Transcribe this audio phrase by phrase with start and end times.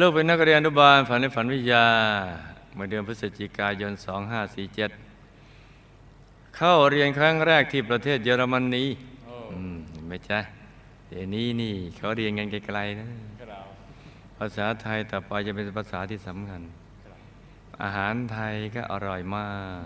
[0.00, 1.86] ลูกเป็นนักเรียนอนุบาลฝันในฝันวิทยา
[2.74, 3.92] เมื่อเดือนพฤศจิกายน
[5.24, 8.84] 2547 เข้าเรียนครั้งแรกที่ประเทศเยอรมนี
[9.52, 10.40] อืมเห็นไหมจ๊ะ
[11.08, 13.08] เดี๋ยวนี้นี่เขาเรียนกันไกลๆนะ
[14.38, 16.62] ภาษาไทยต่อไปจะเป็นภาษาที่สำคัญ
[17.82, 19.48] อาหารไทยก็อร่อยมา
[19.80, 19.84] ก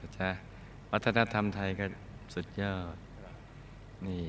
[0.00, 0.30] นะจ๊ะ
[0.90, 1.86] วัฒนธรรมไทยก็
[2.34, 2.96] สุดยอด
[4.06, 4.24] นี่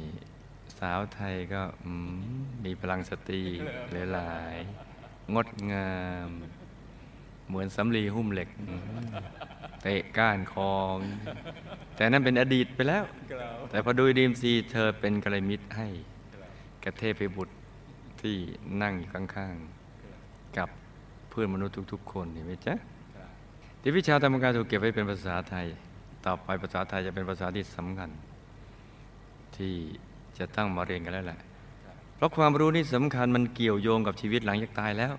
[0.79, 2.11] สาวไทยก็อืม
[2.65, 3.41] มีพลังสตรี
[4.13, 4.88] หลายๆ
[5.35, 5.91] งดงา
[6.27, 6.29] ม
[7.47, 8.49] เหมือนสำลีหุ้มเหล็ก
[9.81, 10.97] เตะก้านคอง
[11.95, 13.03] แต่นั่นเป็นอดีตไปแล้ว
[13.69, 15.87] แต่พอดูดีมซีเธอเป็นกัลยาณมิตรให้
[16.83, 17.55] กับเทพบุตร
[18.21, 18.35] ที่
[18.81, 20.69] นั่งอยู่ข้างๆ กับ
[21.29, 22.75] เพื่อนมนุษย์ทุก ๆ คนเห็นไหมจ๊ะ
[23.81, 25.65] ที่วิชาธรรมการถูกเก็บไว้เป็นภาษาไทย
[26.25, 28.09] ต่อไปภาษาไทยจะเป็นภาษาที่สำคัญ
[29.57, 29.73] ที่
[30.37, 31.39] จะตั้งมาเรียนกันแล้วแหละ
[32.19, 35.13] เพราะความรู้นี่สำคัญมันเกี่ยวโยงกับชีวิตหลังจากตายแล้ว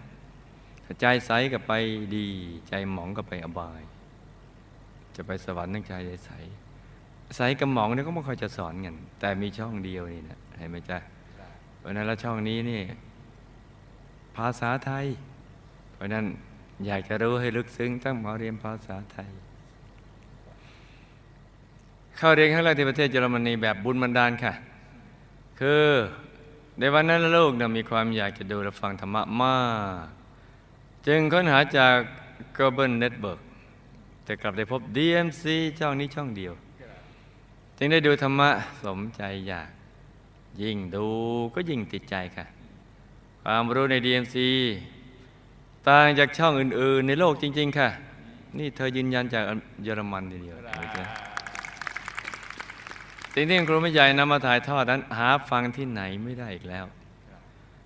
[1.01, 1.73] ใจใสก็ไป
[2.17, 2.27] ดี
[2.69, 3.83] ใจหมองก็ไปอบาย
[5.17, 5.95] จะไปสวรรค์ตั้งใจ
[6.27, 6.31] ใส
[7.37, 10.98] ใสกับหมองเนี่ยก็ไม่ค่อยจะสอนกันแต่มีช่องเดียวนี่นะเห็นไหมจ๊ะ
[11.79, 12.81] เพราะนั้นแล้วช่องนี้นี่
[14.37, 15.07] ภาษาไทย
[15.95, 16.27] เพราะนั้น
[16.87, 19.31] อยากจะรู้ให้ลึกซึ้งตั้งมาเรียนภาษาไทย
[22.17, 24.53] เข้าเรียนครั้งแรกที่ประเทศเยอรมนีแบบบุญบันดาลค่ะ
[25.61, 25.85] คือ
[26.83, 29.59] ในวันนั้นลูกนะมีความอยากจะดูและฟังธรรมะมา
[30.05, 30.06] ก
[31.06, 31.97] จึงค้นหาจาก
[32.56, 33.41] Global Network
[34.25, 35.45] แต่กลับได้พบ DMC
[35.78, 36.53] ช่องนี้ช่องเดียว
[37.78, 38.51] จึงได้ดูธรรมะ
[38.84, 39.70] สมใจอยาก
[40.62, 41.06] ยิ่งดู
[41.55, 42.47] ก็ยิ่งติดใจค่ะ
[43.42, 44.36] ความรู้ใน DMC
[45.89, 47.89] ต่างจากช่องอื่น ๆ ในโลกจริง ๆ ค่ะ
[48.58, 49.45] นี่เธอยืนยันจาก
[49.84, 51.30] เยอรมันทีเดียวเลยจ้ะ
[53.35, 56.85] สิ่งที่ครูไม่ใหญ่นำมาถ่ายทอดนั้น หาฟังที่ไหนไม่ได้อีกแล้ว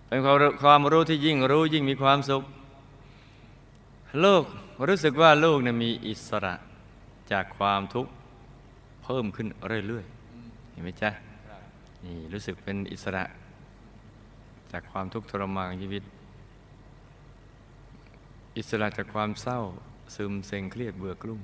[0.09, 2.43] เป็นความรู้ความรู้ที่ยิ่งรู้ยิ่งมีความสุข
[4.25, 4.45] ลูก
[4.89, 6.55] รู้สึกว่าลูกนี่มีอิสระ
[7.33, 8.13] จากความทุกข์
[9.05, 11.11] เพิ่มขึ้นเรื่อยๆ เห็นไหมจ๊ะ
[12.05, 13.25] นี่รู้สึกเป็นอิสระ
[14.73, 16.03] จากความทุกข์ทรมานชีวิต
[18.57, 19.61] อิสระจากความเศร้า
[20.15, 21.41] ซึมเซ็งเครียดเบื่อกลุ้ม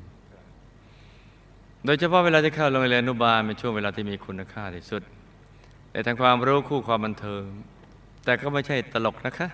[1.85, 5.03] โดยเฉพาะเวลาที่เข้าโรงเรียนอนุบาลเป็นช่วงเวลาที่มีคุณค่าที่สุด
[5.91, 7.45] แต่ทางความรู้คู่ความบันเทิง
[8.25, 9.49] แต่ก็ไม่ใช่ตลกนะคะ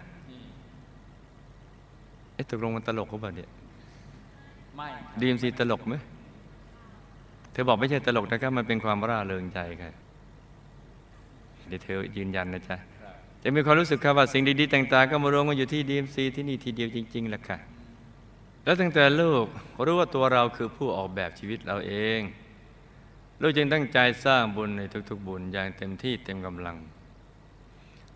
[2.35, 3.51] เอ๊ะตกลงมันตลกหรือเปล่าเนี่ย
[4.77, 4.89] ไม่
[5.21, 5.95] ดีมซีตลกไหม
[7.53, 9.93] เธอบอกไม่ใช่ตลกนะครับมันเป็นความร่าเริงใจค่ะ
[11.69, 12.77] เดี๋ยวเธอยืนยันนะจ๊ะ
[13.43, 17.59] จะมีความรู้สึกครับว่าสิ่งดีๆต่างๆก็มารวมกันอยู่ที่ดีมซีที่นี่ทีเดียวจริงๆแหละค่ะ
[18.67, 19.47] แล้วตั้งแต่ลูก
[19.87, 22.21] รู้ว่าตัวเราคือผู้ออกแบบชีวิตเราเอง
[23.41, 26.77] ลูกจึงตั้งใจสร้างบุญในทุกๆ บุญอย่างเต็มที่เต็มกำลัง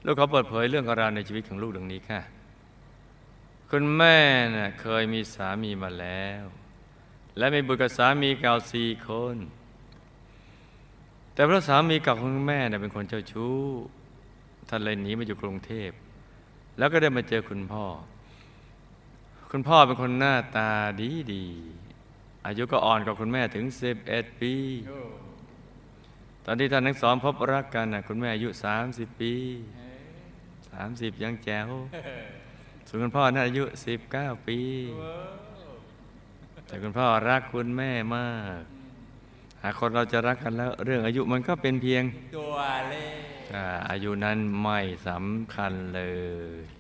[0.04, 2.20] ลูกเขาเปิดเผยเรื่องราวในชีวิตของลูกดังนี้ค่ะ
[3.70, 4.18] คุณแม่
[4.56, 6.42] น่ะเคยมีสามีมาแล้ว
[7.38, 9.36] และมีบุตรกับสามีเก่าสี่คน
[11.34, 13.58] แต่พระสามีเก่าของแม่น่ะเป็นคนเจ้าชู้
[14.68, 15.90] ท่านเลยหนีมาอยู่กรุงเทพ
[16.78, 17.86] แล้วก็ได้มาเจอคุณพ่อ
[19.50, 21.44] คุณพ่อเป็นคนหน้าตาดีดี
[22.46, 23.64] อายุก็อ่อนกว่าคุณแม่ถึง
[24.02, 24.54] 11 ปี
[26.44, 28.48] ตอนที่ท่านทั้งสองพบรักกันนะคุณแม่อายุ
[28.84, 29.32] 30 ปี
[30.44, 31.68] 30 ยังแจ๋ว
[32.88, 33.64] ส่วนคุณพ่อน่าอายุ
[34.06, 34.58] 19 ปี
[36.66, 38.30] แต่คุณพ่อรักคุณแม่มา
[38.60, 38.62] ก
[39.62, 42.04] หากคนเราจะรักกันแล้ว เรื่องอายุมันก็เป็นเพียง
[42.36, 42.56] ตัว
[42.90, 44.78] เลขอ่าอายุนั้นไม่
[45.08, 46.02] สำคัญเล
[46.58, 46.79] ย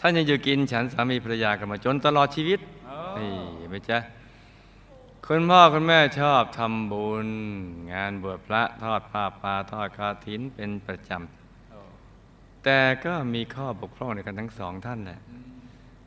[0.00, 2.60] ท่านยังอยู่กินฉันสามีภรรยากันมาจนตลอดชีวิต
[3.18, 3.98] นี่เห็นไหมจ๊ะ
[5.26, 7.28] คุณพ่อคุณแม่ชอบทำบุญ
[7.92, 15.20] งานบวชพระทอดผ้าป่าทอดคาถินเป็นประจำแต่ก็มีข้อบกพร่องในกันทั้งสองท่านแหละ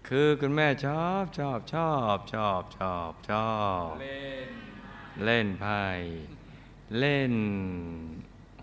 [0.07, 3.51] คือคุณแม่ชอบชอบชอบชอบชอบชอ
[3.89, 4.49] บเล่น
[5.25, 5.83] เล่นไพ่
[6.99, 7.33] เล่น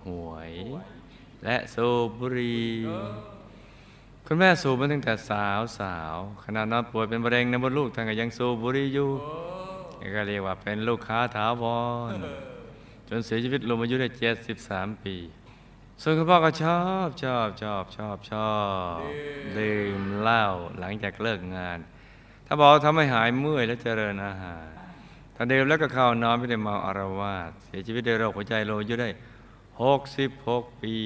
[0.05, 0.53] หวย
[1.45, 2.69] และสูบบุหรี่
[4.31, 9.11] คุณแม่สูบมาตั้งแต่สาวสาวขณะนอนป่วยเป็นมะเร็งในมดลูกท่านก็ยังสูบบุหรี่อยู่
[10.17, 11.65] ก็เรียกว่าเป็นลูกค้าถาว
[12.13, 12.15] ร
[13.09, 14.09] จนเสียชีวิตลงอายุได้
[14.55, 15.17] 73ปี
[16.03, 18.53] ส่วนคุณพ่อก็ชอบชอบชอบชอบชอ
[18.97, 18.99] บ
[19.59, 20.45] ดื่มเหล้า
[20.79, 21.79] หลังจากเลิกงาน
[22.47, 24.67] ถ้าบอกทำให้หายเมื่อยและเจริญอาหาร
[25.35, 29.11] ถ้าดื่มแล้วก็เข้านอนไม่ได้เมาอารวาสเสียชีวิตด้วยโรคหัวใจโลอายุได้
[29.95, 30.97] 66ปี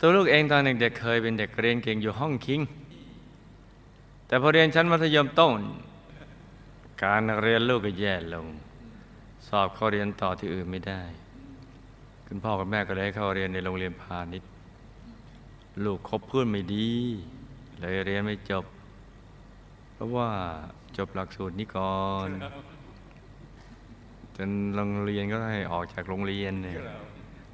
[0.00, 2.60] ตัวลูกเองตอนเด็กๆเคยเป็นเด็กเรียนเก่งอยู่ห้องคิง
[4.26, 5.60] แต่พอเรียนชั้นมัธยมต้น
[7.04, 8.46] การเรียนลูกก็แย่ลง
[9.48, 11.02] สอบเข้าเรียนต่อที่อื่นไม่ได้
[12.26, 14.50] คุณพ่อกับแม่ก็เลยให้เข้าเรียนในโรงเรียนพาณิชย์
[15.84, 16.90] ลูกคบเพื่อนไม่ดี
[17.80, 18.64] เลยเรียนไม่จบ
[19.92, 20.28] เพราะว่า
[20.96, 22.28] จบหลักสูตรนี้ก่อน
[24.36, 26.80] จนโรงเรียนก็ให้ออกจากโรงเรียนเนี่ย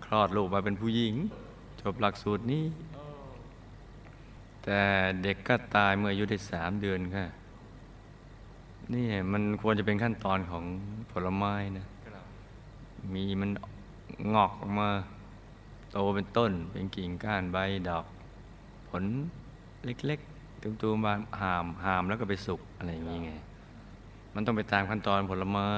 [0.05, 1.15] คลอดลูกมาเป็นผู้หญิง
[1.93, 2.65] บหลักสูตรนี้
[4.65, 4.81] แต่
[5.23, 7.27] เด็กก็ตายเมื่ออายุได้สามเดือนค่ะ
[8.95, 10.65] นี่มันควรจะเป็นขั้นตอนของ
[11.13, 11.87] ผลไม้นะ
[13.15, 13.51] มีมัน
[14.35, 14.89] งอกออกมา
[15.93, 17.59] โตเป็นต้น เป็นกิ่งก้านใบ
[17.89, 18.05] ดอก
[18.89, 19.05] ผล
[19.85, 23.31] เล็กๆตุ้มๆมาหามหามแล้วก็ไปสุกอะไรอย่างนี้ไง
[24.35, 25.71] มันต้องไปตามขั้นตอนผลไม้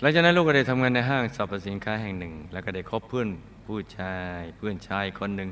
[0.00, 3.28] หลังจากนั้นลูกก็ได้ทำงานในห้างสรรพสินค้าแห่งหนึ่ง แล้วก็ได้คบเพื่อน
[3.70, 5.50] ผู้ชายเพื่อนชายคนหนึ่ง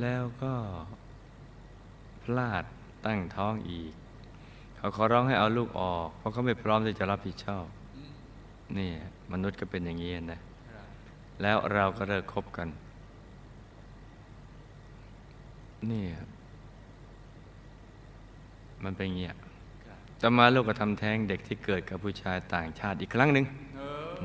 [0.00, 0.54] แล้วก็
[2.22, 2.64] พลาด
[3.06, 3.92] ตั้งท้องอีก
[4.76, 7.66] เขาขอร้องให้เอาลูกออก เพราะเขาไม่พร้อมที่จะรับผิดชอบ
[8.78, 8.90] นี่
[9.32, 10.40] มนุษย์ก็เป็นอย่างนี้นะ
[11.42, 12.68] แล้วเราก็เลิกคบกัน
[15.90, 16.04] นี่
[18.84, 19.28] มันเป็นอย่างนี้
[20.20, 23.46] ต่อมาลูกก็ทำแท้งเด็กที่เกิดกับผู้ชายต่างชาติอีกครั้งหนึ่ง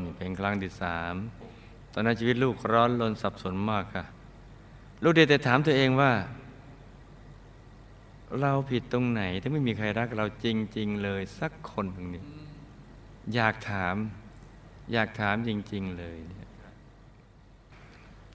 [0.04, 1.16] นี่เป็นครั้งที่สาม
[1.94, 4.06] ตอนนั้นชีวิตลูกร้อนรนสับสนมากค่ะ
[5.04, 6.12] ลูกเด็กแต่ถามตัวเองว่า
[8.42, 10.48] เราผิดตรงไหนที่ไม่มีใครรักเราจ
[10.78, 12.24] ริง ๆ เลยสักคนหนึ่งนี่
[13.36, 13.96] อยากถาม
[14.94, 16.50] อยากถามจริง ๆ เลยเนี่ย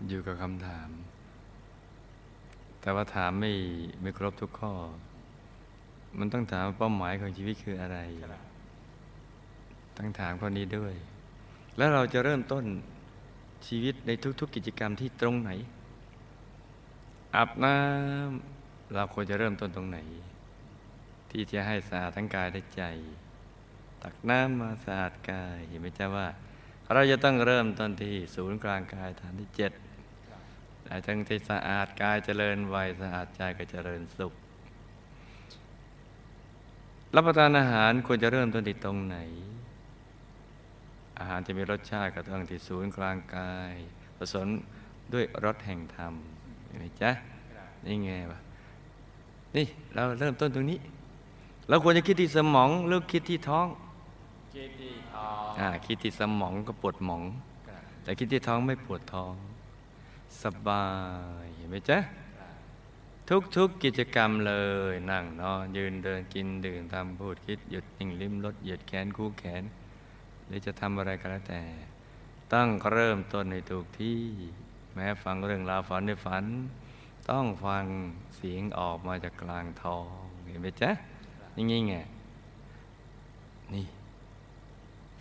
[0.09, 0.89] อยู่กับคำถาม
[2.81, 3.53] แต่ว่าถามไม่
[4.03, 4.73] ไม่ครบทุกข้อ
[6.19, 7.99] มันต้องถามเป้าหมายของชีวิตคืออะไร
[9.97, 10.95] ต้องถามข้อนี้ด้วย
[11.77, 12.65] แล้วเราจะเริ่มต้น
[13.67, 14.11] ชีวิตใน
[14.41, 15.51] ทุกๆ กิจกรรมที่ตรงไหน
[17.35, 19.99] อาบน้ำเราควรจะเริ่มต้นตรงไหน
[21.31, 22.83] ที่จะให้สะอาดทั้งกายและใจ
[24.03, 26.29] ตักน้ำมาสะอาดกายเห็นไหมจ๊ะว่า
[26.93, 29.73] เราจะต้องเริ่มต้นที่ศูนย์กลางกายฐานที่เจ็ด
[30.85, 34.33] แต่ทั้งที่สะอาดกายเจริญวัยสะอาดใจก็เจริญสุข
[37.15, 39.17] รับประทานอาหารควรจะเริ่มต้นที่ตรงไหน
[41.19, 43.75] อาหารจะมีรสชาติก็ต้องที่ศูนย์กลางกาย
[44.17, 44.47] ผสม
[45.13, 46.13] ด้วยรสแห่งธรรม
[46.67, 47.11] เห็นไหมจ๊ะ
[47.85, 48.39] นี่ไงวะ
[49.57, 50.79] นี่เราเริ่มต้นตรงนี้
[51.69, 53.67] เราควรจะคิดที่สมองหรือคิดที่ท้อง
[54.55, 57.23] คิดที่ทองอ่าคิดที่สมองก็ปวดหมอง
[58.03, 59.35] แต่คิดที่ท้องไม่ปวดท้อง
[60.43, 60.85] สบา
[61.43, 61.99] ยเห็นไหมจ๊ะ
[63.57, 64.55] ทุกๆกิจกรรมเล
[64.93, 69.63] ยนั่งนอนยืนเดินกินดื่มทำพูดคิดหยุดนิ่งลิ้มรสเหยียดแขนคู่แขน
[70.49, 71.63] หรือจะทำอะไรก็แล้วแต่
[72.53, 74.21] ต้องเริ่มต้นในถูกที่
[74.95, 76.45] แม้ฟังเรื่องราวฝันในฝัน
[77.31, 77.85] ต้องฟัง
[78.37, 80.91] เสียงออกมาจากกลางท้องเห็นไหมจ๊ะ
[81.55, 81.95] อย่งงี้ไง
[83.75, 83.87] นี่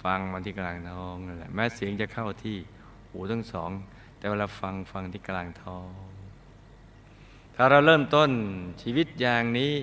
[0.04, 2.58] ฟังมาที่กลางท้องนั่นแหละแม้เสียงจะเข้าที่
[3.10, 3.72] หูทั้งสอง
[4.18, 5.88] แต่เวลาฟังฟังที่กลางท้อง
[7.56, 8.30] ถ้าเราเริ่มต้น
[8.82, 9.74] ชีวิตอย่างนี้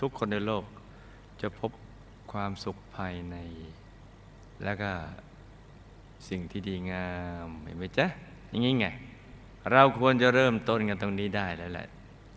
[0.00, 0.64] ทุกคนในโลก
[1.40, 1.70] จะพบ
[2.32, 3.36] ความสุขภายใน
[4.64, 4.90] แล้วก็
[6.28, 7.08] สิ่งที่ดีงา
[7.46, 8.06] มเห็นไหมจ๊ะ
[8.48, 8.86] อย่างนี้ไง
[9.72, 11.88] เราควรจะเริ่มต้นกันตรงนี้ได้แล้วแหละ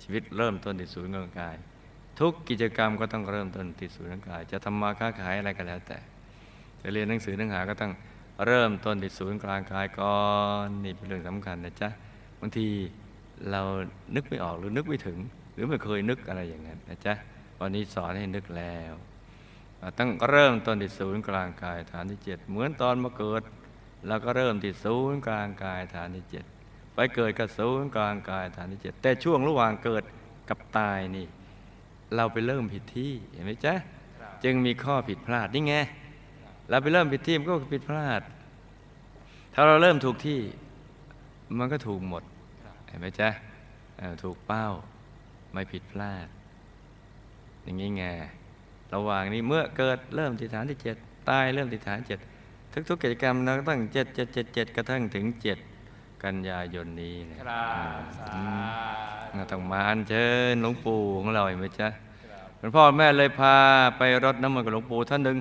[0.01, 1.55] ชีวิตเริ่มต้นที่ศูนย์กลางกาย
[2.19, 5.97] ทุกกิจกรรมก็ต้องเริ่มต้นที่ศูนย์กลางกาย จะทำมาค้าขายอะไรก็แล้วแต่
[6.81, 7.91] จะเรียนหนังสือหนังหาก็ต้อง
[8.45, 10.19] เริ่มต้นที่ศูนย์กลางกายก่อ
[10.65, 11.89] นนี่เป็นเรื่องสำคัญนะจ๊ะ
[12.39, 12.67] บางที
[13.51, 13.61] เรา
[14.15, 15.17] นึกไม่ออกหรือนึกไม่ถึง
[15.53, 17.13] หรือไม่เคยนึกอะไรอย่างนั้นนะจ๊ะ
[17.59, 18.93] วันนี้สอนให้นึกแล้ว
[19.97, 23.41] ต้องเริ่มต้นที่ศูนย์กลางกายฐานที่เจ็ดเหมือนตอนมาเกิด
[24.07, 26.45] เราก็เริ่มที่ศูนย์กลางกายฐานที่เจ็ด
[26.93, 30.03] ไปเกิดกับศูนย์กลางกายฐานที่เจ็ดแต่ช่วงระหว่างเกิด
[30.49, 31.25] กับตายนี่
[32.15, 33.73] เราไปเริ่มผิดที่เห็นไหมจ๊ะ
[34.43, 35.75] จึงมีข้อผิดพลาดนี่ไง
[36.69, 38.21] เราไปเริ่มผิดที่มันก็ผิดพลาด
[39.53, 40.39] ถ้าเราเริ่มถูกที่
[41.57, 42.23] มันก็ถูกหมด
[42.87, 43.29] เห็นไหมจ๊ะ
[43.97, 44.67] เอ่อถูกเป้า
[45.53, 46.27] ไม่ผิดพลาด
[47.63, 48.05] อย่างนี้ไง
[48.93, 50.97] ระหว่างนี้เมื่อเกิดเริ่มที่ฐานที่เจ็ด
[51.29, 52.19] ตายเริ่มที่ฐานเจ็ด
[52.89, 55.57] ทุกๆกิจกรรมเราก็ตั้งเจ็ดเจ็ดเจ็ดเจ็ดกระทั่งถึงเจ็ด
[56.23, 57.65] กันยายนนี้นะครั
[57.99, 58.31] บสา
[59.33, 61.87] อืมธุต้องมาอัญเชิญหลวงปู่ของเราเห็นไหมจ๊ะ
[62.59, 63.55] คุณพ่อแม่เลยพา
[63.97, 65.37] ไปรดน้ำมันต์กับหลวงปู่ท่านหนึ่ง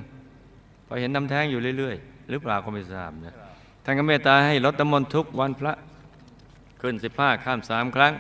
[0.87, 3.35] พอเห็นน้ำแท้งอยู่เรื่อยๆ หรือเปล่าก็ไม่ทราบนะ
[3.85, 5.73] ท่านก็เมตตาให้ลดน้ำมนต์ทุกวันพระ
[6.81, 8.13] ขึ้นสิบห้าข้ามสามครั้ง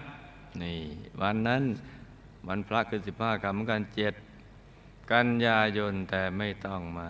[0.62, 0.78] นี่
[1.20, 1.62] วันนั้น
[2.48, 4.14] วันพระขึ้นสิบห้าข้ามเหมือนกันเจ็ด
[5.12, 7.08] กันยายนแต่ไม่ต้องมา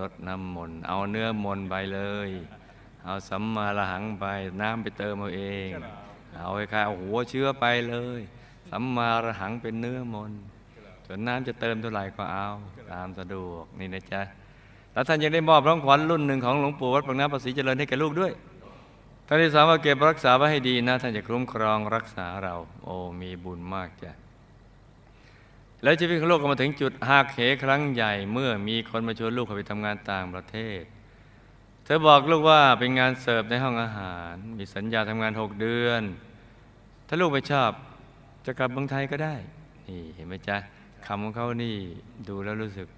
[0.00, 2.30] ลดน้ำมนต์เอาเนื้อมนต์ไปเลย
[3.04, 4.24] เอาสัมมาระหังไป
[4.60, 5.68] น้ำไปเติมเอาเอง
[6.36, 8.20] เอาไอ้ข้าเอาหัวเชื้อไปเลย
[8.70, 10.40] สัมมาระหังเป็นเนื้อมนต์
[11.06, 12.48] ส่วนน้ำจะเติมเท่าไหร่ก็เอา
[12.92, 14.22] ตามสะดวกนี่นะจ๊ะ
[14.92, 18.32] แล้วท่านยังได้มอบรางขวัญรุ่นหนึ่งของหลวงปู่วัดปากน้ำภาษีเจริญให้แก่ลูกด้วย
[19.26, 24.12] ท่านที่สามว่าเก็บรักษาไว้ให้ดีนะ ท่านจะคุ้มครองรักษาเรา โอ้มีบุญมากจ้ะ
[25.82, 30.82] แล้วชีวิตของโลกก็มาถึงจุดหักเหครั้งใหญ่เมื่อมีคนมาชวนลูกเขาไปทำงานต่างประเทศ
[31.84, 36.02] เธอบอกลูกว่าเป็นงานเสิร์ฟในห้องอาหาร มีสัญญาทำงานหกเดือน
[37.08, 37.70] ถ้าลูกไม่ชอบ
[38.46, 39.34] จะกลับเมืองไทยก็ได้
[39.86, 40.56] นี่เห็นไหมจ๊ะ
[41.06, 41.76] คำของเขานี่
[42.28, 42.88] ดูแล้วรู้สึก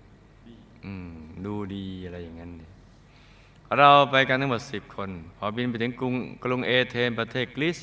[1.47, 2.53] ดูดีอะไรอย่างนั้น
[3.79, 7.79] เราไปกันทั้งหมดสิบคน พอบินไปถึงกรุงกรุงเอเธนประเทศกรีซ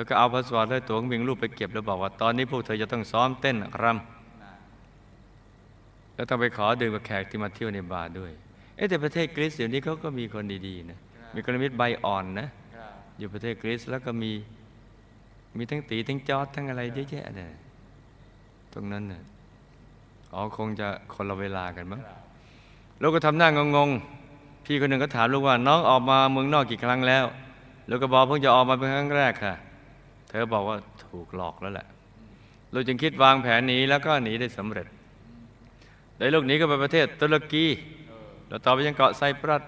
[0.00, 3.94] อก็เอาพาสปอร์ตและตั๋วเครื่องบินลูกไปเก็บแล้วบอกว่าตอนนี้พวกเธอจะต้องซ้อมเต้นรำ
[6.14, 8.32] แล้วต้องไปขอดื่มกับแขกที่มาเที่ยวในบาร์ด้วย
[8.76, 10.98] เอ๊ะแต่ประเทศกรีซเดี๋ยวนี้เขาก็มีคนดีๆนะ
[11.34, 14.32] มีกรมิตรใบอ่อนนะครับอยู่ประเทศกรีซแล้วก็มี
[15.56, 17.50] มีทั้งตีทั้งจอดทั้งอะไรเยอะแยะเนี่ย
[18.72, 19.22] ตรงนั้นน่ะ
[20.32, 22.00] อ๋อคงจะคนละเวลากันมั้ง
[23.00, 27.24] ลูกก็ทำหน้างงๆพี่คนหนึ่งก็ถามลูกว่า น้องออกมาเมืองนอกกี่ครั้งแล้ว
[27.88, 29.54] ลูกก็บอกเพิ่งจะออกมาเป็นครั้งแรกค่ะ
[30.28, 31.86] เธอบอกว่าถูกหลอกแล้วแหละ
[32.72, 34.86] ลูกจึงคิดวางแผนหนีแล้วก็หนีได้สำเร็จ
[36.18, 37.64] ได้ลูกหนีก็ไปประเทศตุรกี
[38.48, 39.62] แล้วต่อไปยังเกาะไซปรัส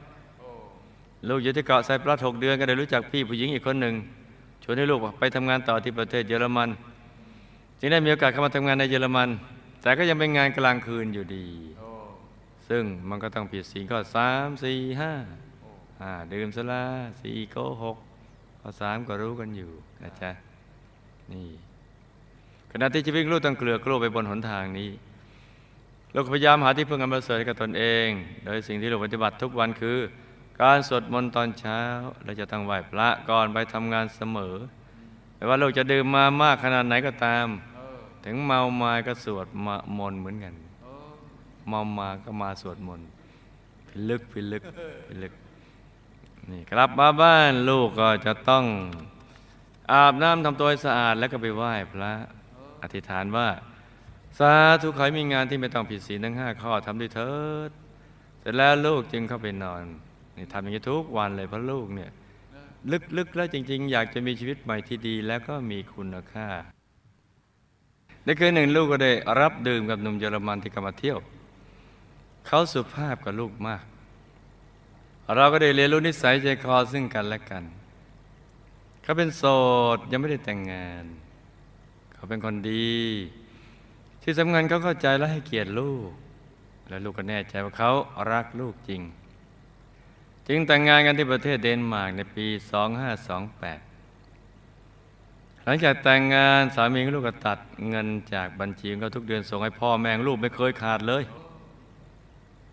[1.29, 3.95] ลูกอยู่ที่เกาะไซปรัสหกเดือนก็ได้รู้จักพี่ผู้หญิงอีกคนหนึ่ง
[4.63, 6.69] ชวนให้ลูกไปทำงานต่อที่ประเทศเยอรมัน
[7.81, 9.29] จึงได้มีโอกาสเข้ามาทำงานในเยอรมัน
[9.83, 11.47] แต่ก็ยังเป็นงานกลางคืนอยู่ดี
[12.69, 15.13] ซึ่งมันก็ต้องผิดศีลข้อสามสี่ห้า
[16.01, 16.85] ห้าดื่มสลา
[17.23, 17.97] สี่โกหก
[18.61, 19.71] ข้อสามก็รู้กันอยู่
[20.03, 20.31] นะจ๊ะ
[21.33, 21.49] นี่
[22.73, 24.91] ขณะที่ชีวิตลูกต้องเกลือกลัวไปบนหนทางนี้
[26.15, 28.09] ลูกพยายามหาที่พึ่งอันประเสริฐกับตนเอง
[28.45, 29.99] โดยสิ่งที่ลูกปฏิบัติทุกวันคือ
[30.63, 31.81] การสวดมนต์ตอนเช้า
[32.25, 34.55] และจะต้องไหว้พระก่อนไปทำงานเสมอ
[35.35, 37.47] ไม่ว่าลูกจะดื่มมามากขนาดไหนก็ตาม
[38.25, 39.47] ถึงเมามาก็สวด
[39.99, 40.55] มนต์เหมือนกัน
[41.69, 43.09] เมามาก็มาสวดมนต์
[43.89, 44.63] พิลึกพิลึก
[45.07, 45.33] พิลึก
[46.51, 48.65] นี่กลับมาบ้านลูกก็จะต้อง
[49.93, 52.13] อาบน้ำทำตัวให้สะอาดแล้วก็ไปไหว้พระ
[52.83, 53.49] อธิษฐานว่า
[54.39, 54.53] สา
[54.83, 57.35] ธุขอให้มีงานที่ไม่ต้องผิดศีลทั้งห้าข้อทำด้วยเถิ
[57.69, 57.71] ด
[58.41, 59.83] เสร็จแล้วลูกจึงเข้าไปนอน
[60.37, 62.11] นี่ทำอย่างนี้ทุกวันเลยเพราะลูกเนี่ย
[63.17, 66.49] ลึกๆแล้วจริง ๆ อยากจะมีชีวิตใหม่ที่ดีแล้วก็มีคุณค่า
[68.25, 71.19] ในคืนหนึ่งลูกก็ได้รับดื่มกับหนุ่มเยอรมันที่กำลังมาเที่ยว
[72.47, 73.85] เขาสุภาพกับลูกมาก
[75.37, 77.65] เราก็ได้เรียนรู้นิสัยใจคอซึ่งกันและกัน
[79.09, 79.45] เขาเป็นโส
[79.97, 81.05] ดยังไม่ได้แต่งงาน
[82.15, 82.97] เขาเป็นคนดี
[84.23, 86.11] ที่สำคัญเขาเข้าใจและให้เกียรติลูก
[86.89, 87.93] และลูกก็แน่ใจว่าเขา
[88.33, 89.03] รักลูกจริง
[90.47, 92.47] จึงแต่งงานกันที่ประเทศเดนมาร์กในปี
[94.27, 101.25] 2528 หลังจากแต่งงานสามีของลูกก็ตัดเงินจากบัญชีของเขาทุกเดือนส่งให้พ่อแม่ลูกไม่เคยขาดเลย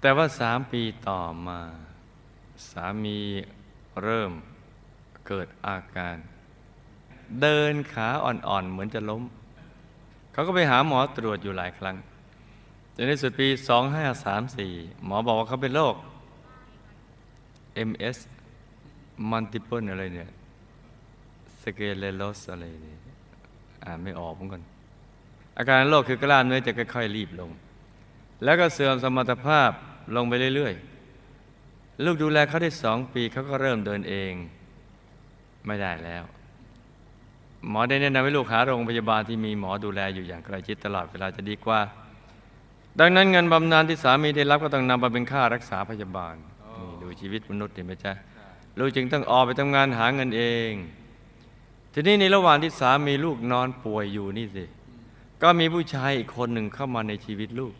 [0.01, 1.59] แต่ว่าสามปีต่อมา
[2.69, 3.19] สามี
[4.03, 4.33] เริ่ม
[5.27, 6.17] เกิดอาการ
[7.41, 9.23] เดินขาอ่อนๆ เหมือนจะล้ม
[10.31, 11.95] เขาก็ไปหาหมอตรวจอยู่หลายครั้ง
[12.95, 13.47] จนในสุดปี
[14.27, 15.95] 2534 หมอบอกว่าเขาเป็นโรค
[17.89, 18.17] MS
[19.31, 20.29] multiple อะไรเนี่ย
[21.61, 22.99] สเกเลโลสอะไรเนี่ย
[23.85, 24.61] อ่านไม่ออกเหมือนกัน
[25.57, 27.49] อาการโรคคือกล้ามเนื้อจะค่อยๆรีบลง
[28.43, 29.71] แล้วก็เสื่อมสมรรถภาพ
[30.15, 34.33] ลงไปเรื่อยๆ ลูกดูแลเขาได้สองปีเขาก็เริ่มเดินเอง
[35.67, 36.23] ไม่ได้แล้ว
[37.69, 41.79] หมอได้แนะนำให้ลูกหาโรงพยาบาลที่มีหมอดูแลอยู่อย่างใกล้ชิดตลอดเวลาจะดีกว่า
[42.99, 46.35] ดังนั้นเงินบำนาญที่สามีได้รับก็ต้องนำมาเป็นค่ารักษาพยาบาล
[46.77, 48.13] นี่ดูชีวิตมนุษย์เห็นไหมจ๊ะ
[48.77, 50.71] ลูกจึงต้องออกไปทำงานหาเงินเอง
[51.93, 54.65] ทีนี้ในระหว่างที่สามีลูกนอนป่วยอยู่นี่สิ
[55.41, 57.73] ก็มีผู้ชายอีกคนหนึ่งเข้ามาในชีวิตลูก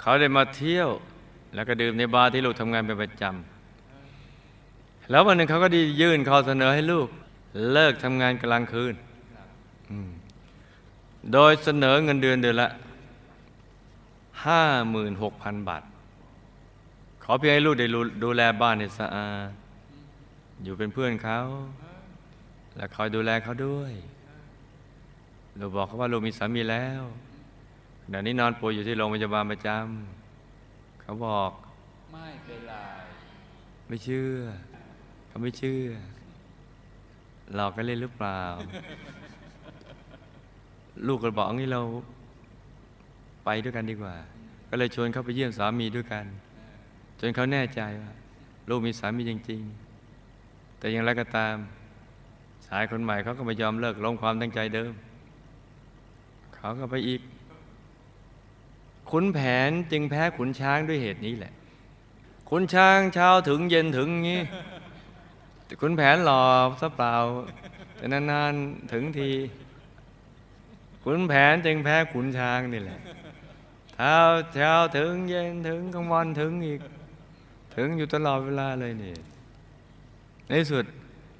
[0.00, 0.88] เขาได้มาเที่ยว
[1.54, 3.49] แล้วก็ดื่มในบาร์ที่ลูกทำงานเป็นประจำ
[5.10, 7.08] แล้ววันหนึ่งเขาก็ไดียื่นข้อเสนอให้ลูก
[7.72, 8.94] เลิกทำงานกลางคืน
[9.90, 10.10] อืม
[11.32, 12.70] โดยเสนอเงินเดือนเดือนละ
[14.44, 15.82] ห้าหมื่นหกพันบาท
[17.24, 19.50] ขอเพียงให้ลูกได้ดูดูแลบ้านให้สะอาด
[20.62, 21.40] อยู่เป็นเพื่อนเขา
[22.76, 23.92] และคอยดูแลเขาด้วย
[25.58, 27.02] ลูกบอกเขาว่าลูกมีสามีแล้ว
[28.02, 31.50] ขณะนี้นอนป่วยอยู่ที่โรงพยาบาลประจำเขาบอก
[32.12, 32.74] ไม่เป็นไร
[33.86, 34.34] ไม่เชื่อ
[35.30, 35.82] เขาไม่เชื่อ
[37.54, 38.40] หลอกกันเล่นหรือเปล่า
[41.06, 41.82] ลูกก็บอกเอางี้เรา
[43.44, 44.14] ไปด้วยกันดีกว่า
[44.68, 46.24] ก็เลยชวนเขาไปเยี่ยมสามีด้วยกัน
[47.20, 48.12] จนเขาแน่ใจว่า
[48.68, 49.60] ลูกมีสามีจริง
[50.18, 51.56] ๆ แต่อย่างไรก็ตาม
[52.66, 54.92] ชายคนใหม่เขาก็ไม่ยอมเลิกลงความตั้งใจเดิม
[56.54, 57.20] เขาก็ไปอีก
[59.10, 61.52] ขุนแผนจึงแพ้ขุนช้างด้วยเหตุนี้แหละ
[62.50, 64.42] ขุนช้างเช้าถึงเย็นถึงงี้
[65.80, 66.42] ขุนแผนหล่อ
[66.80, 67.14] ซะเปล่า
[67.96, 69.30] แต่นานๆถึงที
[71.04, 72.98] ขุนแผนจึงแพ้ขุนช้างนี่แหละ
[73.94, 74.16] เท้า
[74.54, 76.80] เช้าถึงเย็นถึงกลางวันถึงอีก
[77.76, 79.14] ถึงอยู่ตลอดเวลาเลยนี่
[80.48, 80.84] ในสุด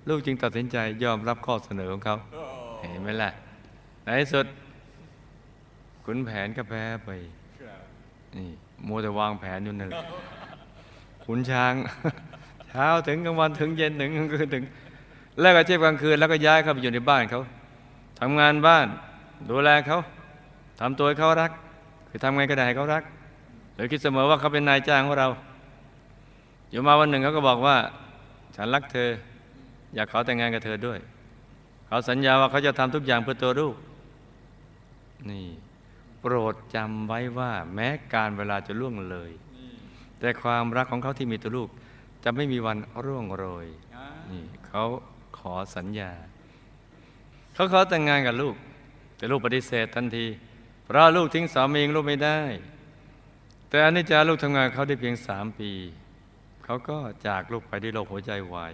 [0.09, 2.17] ลูกจึงตัดสินใจยอมรับข้อเสนอของเขา
[2.79, 3.31] เห็นไหมล่ะ
[4.05, 4.47] ในสุด
[6.05, 7.11] ขุนแผนก็แพ้ไป
[8.37, 8.49] นี่
[8.87, 10.05] มัวแต่วางแผนอยู่นั่นแหละ
[11.25, 11.75] ขุนช้าง
[12.71, 14.65] เช้าถึงกลางวันถึงเย็นถึงกลางคืนถึง
[15.41, 17.41] แล้วก็เทียบกลางคืนแล้วก็ย้ายเข้าไปอยู่ในบ้านเขา
[18.21, 18.87] ทำงานบ้าน
[19.51, 19.99] ดูแลเขา
[20.81, 21.51] ทำตัวให้เขารัก
[22.09, 23.03] คือทำไงก็ได้ให้เขารัก
[23.75, 25.29] โดยคิดเสมอว่าเขาเป็นนายจ้างของเรา
[26.71, 27.77] อยู่มาวันหนึ่งเขาก็บอกว่า
[28.57, 29.09] ฉันรักเธอ
[29.95, 30.99] อยากขอแต่งงานกับเธอด้วย
[31.87, 33.75] เขาสัญญาว่าเขาจะทำทุกอย่างเพื่อตัวลูก
[35.31, 35.47] นี่
[36.21, 39.31] โปรดจำไว้ว่า แม้การเวลาจะล่วงเลย
[40.21, 41.69] แต่ความรักของเขาที่มีตัวลูก
[42.25, 43.67] จะไม่มีวันร่วงโรย
[44.31, 44.85] นี่เขา
[45.39, 46.13] ขอสัญญา
[47.55, 48.57] เขาขอแต่งงานกับลูก
[49.17, 50.27] แต่ลูกปฏิเสธทันที
[50.85, 52.41] เพราะลูกทิ้งสามีของลูกไม่ได้
[53.69, 55.73] แต่อันนี้จาลูกทำงานกับเขาได้เพียงสามปี
[56.65, 58.73] เขาก็จากลูกไปด้วยโรคหัวใจวาย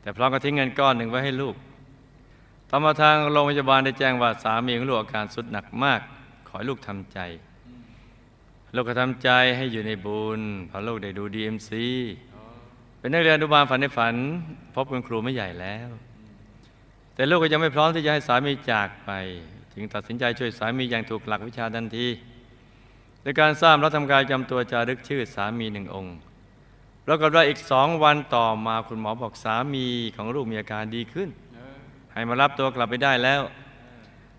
[0.00, 1.54] แต่พร้อมก็ทิ้งเงินก้อนหนึ่งไว้ให้ลูก
[2.68, 6.00] ต่อมาทางโรงพยาบาลได้แจ้งว่าสามีของลูกอาการสุดหนักมาก
[6.46, 7.18] ขอให้ลูกทำใจ
[8.74, 11.86] ลูกก็ทำใจให้อยู่ในบุญพอลูกได้ดูดีเอ็มซี
[13.02, 14.14] เป็นนักเรียนอนุบาลฝันในฝัน
[14.74, 15.88] พบคุณครูไม่ใหญ่แล้ว
[17.14, 19.10] แต่ลูกก็ยังไม่พร้อมที่จะให้สามีจากไป
[19.72, 22.06] จึงตัดสินใจช่วยสามีอย่างถูกหลักวิชาทันที
[23.22, 26.16] โดยการสร้างรัฐธรรมกายจำตัวจารึกชื่อสามีหนึ่งองค์
[27.06, 31.28] ปรากฏว่าอีกสองวันต่อมาคุณหมอบอกสามีของลูกมีอาการดีขึ้น
[32.12, 33.42] ให้มารับตัวกลับไปได้แล้ว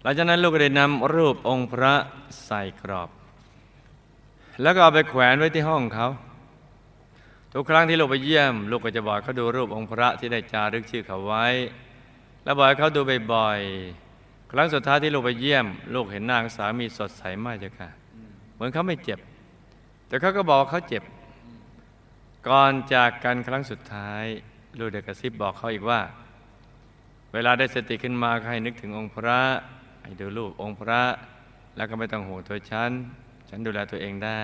[0.02, 1.94] หลังจากนั้นลูกก็ได้นำรูปองค์พระ
[2.46, 3.10] ใส่กรอบ
[4.62, 6.08] แล้วก็เอาไปแขวนไว้ที่ห้องเขา
[7.56, 11.46] ทุกครั้งที่ลูกไปเยี่ยม ลูกก็จะบอกเขาดูรูปองค์พระที่ได้จารึกชื่อเขาไว้
[12.44, 13.02] แล้วบอกให้เขาดู
[13.34, 17.90] บ่อยๆครั้งสุดท้ายที่ลูกไปเยี่ยม ลูกเห็นนางสามีสดใสมากจ้ะค่ะ
[18.54, 19.20] เหมือนเขาไม่เจ็บ
[20.08, 21.04] แต่เขาก็บอกว่าเขาเจ็บ
[22.48, 24.24] ก่อนจากกันครั้งสุดท้าย
[24.80, 26.02] ลูกเด็กกระซิบบอกเขาอีกว่า
[27.34, 29.40] เวลาได้สติขึ้นมาให้นึกถึงองค์พระ
[30.04, 31.02] ให้ดูรูปองค์พระ
[31.76, 32.92] แล้วก็ไม่ต้องห่วงตัวฉัน
[33.50, 34.44] ฉันดูแลตัวเองได้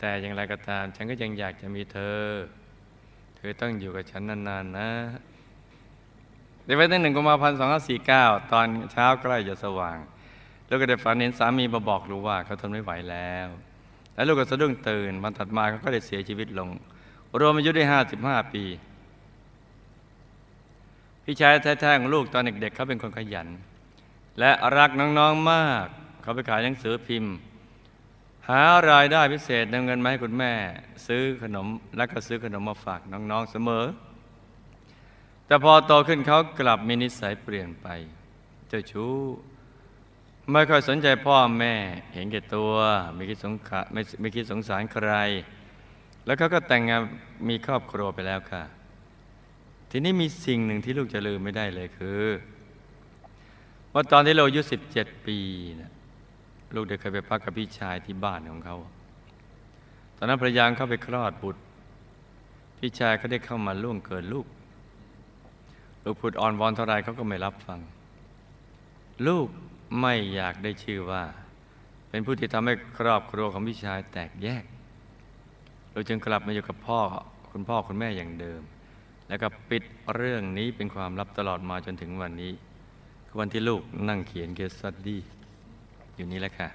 [0.00, 2.24] แต่อย่างไรก็ตามฉันก็ยังอยากจะมีเธอ
[3.36, 4.90] เธอต้องอยู่กับฉันนานๆนะ
[6.64, 9.98] ในวันที่หนึ่งกุมภาพันธ์สองห้าสี่เก้าตอนเช้าใกล้จะสว่าง
[10.66, 13.48] แล้วก็ได้ฝันเห็นสามีมาบอกลูกว่าเขาทนไม่ไหวแล้ว
[14.14, 16.68] แล้วลูกก็สะดุ้งตื่นวันถัดมาเขาก็ได้เสียชีวิตลง
[17.40, 18.64] รวมอายุได้ห้าสิบห้าปี
[21.24, 23.48] พี่ชายแท้ๆของลูกตอนเด็กๆเขาเป็นคนขยัน
[24.38, 25.86] และรักน้องๆมาก
[26.22, 27.34] เขาไปขายหนังสือพิมพ์
[28.50, 30.52] หารายได้พิเศษนำเงินมาให้คุณแม่
[31.06, 33.84] ซื้อขนมและก็ซื้อขนมมาฝากน้องๆเสมอ
[35.46, 37.86] แต่พอโตขึ้นเขากลับมีนิสัยเปลี่ยนไป
[38.68, 39.14] เจ้าชู้
[40.52, 41.74] ไม่ค่อยสนใจพ่อแม่
[42.14, 42.72] เห็นแก่ตัว
[43.14, 45.10] ไม่คิดสงขาไม่ไม่คิดสงสารใคร
[46.24, 47.00] แล้วเขาก็แต่งงาน
[47.48, 48.62] มีครอบครัวไปแล้วค่ะ
[49.90, 52.24] ทีนี้มีสิ่งหนึ่งที่ลูกจะลืมไม่ได้เลยคือ
[53.92, 55.38] ว่าตอนที่เราอายุสิบเจ็ดปี
[55.80, 55.92] นะ
[56.74, 58.76] ลูกได้เคยไปพักกับพี่ชายที่บ้านของเขา
[60.16, 61.60] ตอนนั้นภรรยาเข้าไปคลอดบุตร
[62.78, 64.46] พี่ชายเขาได้เข้ามาล่วงเกินลูก
[66.04, 67.80] ลูกพูดอ่อนวอนเท่าไรเขาก็ไม่รับฟัง
[69.26, 69.48] ลูก
[70.00, 71.22] ไม่อยากได้ชื่อว่า
[72.08, 74.64] เป็นผู้ที่ทำให้ครอบครัวของพี่ชายแตกแยก
[75.92, 77.00] เราจึงกลับมาอยู่กับพ่อ
[77.50, 78.62] คุณพ่อคุณแม่อย่างเดิม
[79.28, 79.82] แล้วก็ปิด
[80.14, 82.52] เรื่องนี้เป็นความลับตลอดมาจนถึงวันนี้
[83.26, 85.20] คือวันที่ลูกนั่งเขียนเคสสตดี้
[86.20, 86.68] อยู่นี้แหละค่ะ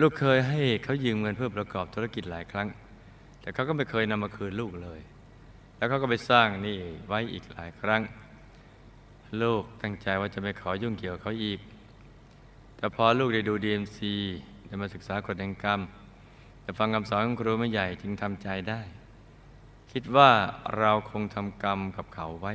[0.00, 2.68] ลูกเคยให้เขายืมเงินเพื่อประกอบธุรกิจหลายครั้ง
[3.40, 5.00] แต่เขาก็ไม่เคยนำมาคืนลูกเลย
[5.76, 8.02] แล้วเขาก็ไปสร้างนี่ไว้อีกหลายครั้ง
[9.42, 11.60] ลูกตั้งใจว่าจะไม่ขอยุ่งเกี่ยวเขาอีก
[12.76, 14.14] แต่พอลูกได้ดูดีเอ็มซี
[14.66, 15.80] ได้มาศึกษากฎแห่งกรรม
[16.62, 18.80] แต่ฟังคำสอนของครูไม่ใหญ่จึงทำใจได้
[19.92, 20.30] คิดว่า
[20.78, 22.52] เราคงทำกรรมกับเขาไว้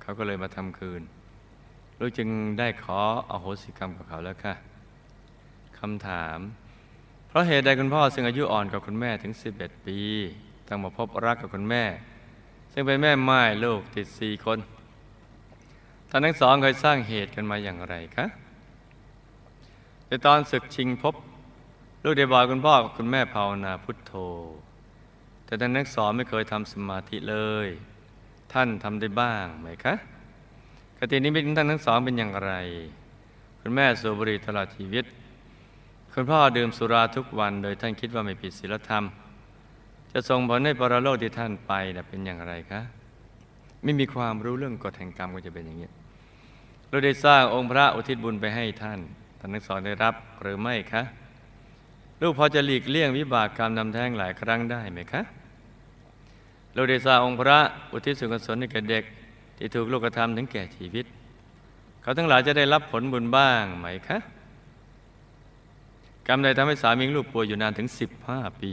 [0.00, 1.02] เขาก็เลยมาทำคืน
[1.98, 4.54] ลูกจึงได้ขออโหสิกรรมกับเขาแล้วค่ะ
[5.80, 6.38] คำถาม
[7.28, 9.98] เพราะเหตุใดคุณพ่อซึ่งอายุอ่อนกว่าคุณแม่ถึง 11 ปี
[10.68, 11.84] ต้องมาพบรักกับคุณแม่
[12.72, 14.58] ซึ่งเป็นแม่ไม้ลูกติดสี่คน
[16.10, 18.26] ท่านทั้งสองเคยสร้างเหตุกันมาอย่างไรคะ
[20.06, 21.14] ในตอนศึกชิงพบ
[22.04, 24.12] ลูกได้บอกคุณพ่อกับคุณแม่ภาวนาพุทโธ
[25.44, 27.36] แต่ท่านทั้งสองไม่เคยทำสมาธิเล
[27.66, 27.68] ย
[28.52, 29.94] ท่านทำได้บ้างไหมคะ
[30.98, 32.52] กตินิมิตของท่านทั้งสองเป็นอย่างไร
[33.60, 35.04] คุณแม่สูบบุหรี่ตลอดชีวิต
[36.20, 39.04] คุณพ่อดื่มสุราทุกวัน โดยท่านคิดว่าไม่ผิดศีลธรรม
[40.12, 42.80] จะส่งผลให้ปรโลกที่ท่านไปนะเป็นอย่างไรคะ
[43.82, 45.88] ไม่มีความรู้เรื่องกฎแห่งกรรมก็จะเป็นอย่างนี้
[46.88, 48.98] เราได้สร้างองค์พระอุทิศบุญไปให้ท่าน
[49.38, 51.02] ท่านทั้งสองได้รับหรือไม่คะ
[52.20, 55.22] ลูกพอจะหลีกเลี่ยงวิบากกรรมนำแท้งหลายครั้งได้ไหมคะ
[56.74, 57.58] เราได้สร้างองค์พระ
[57.92, 59.04] อุทิศส่วนกุศลให้แก่เด็ก
[59.58, 61.06] ที่ถูกโลกธรรมถึงแก่ชีวิต
[62.02, 64.18] เขาทั้งหลายจะได้รับผลบุญบ้างไหมคะ
[66.28, 67.88] กรรมใดทำให้สามีลูกป่วยอยู่นานถึง
[68.24, 68.72] 15 ปี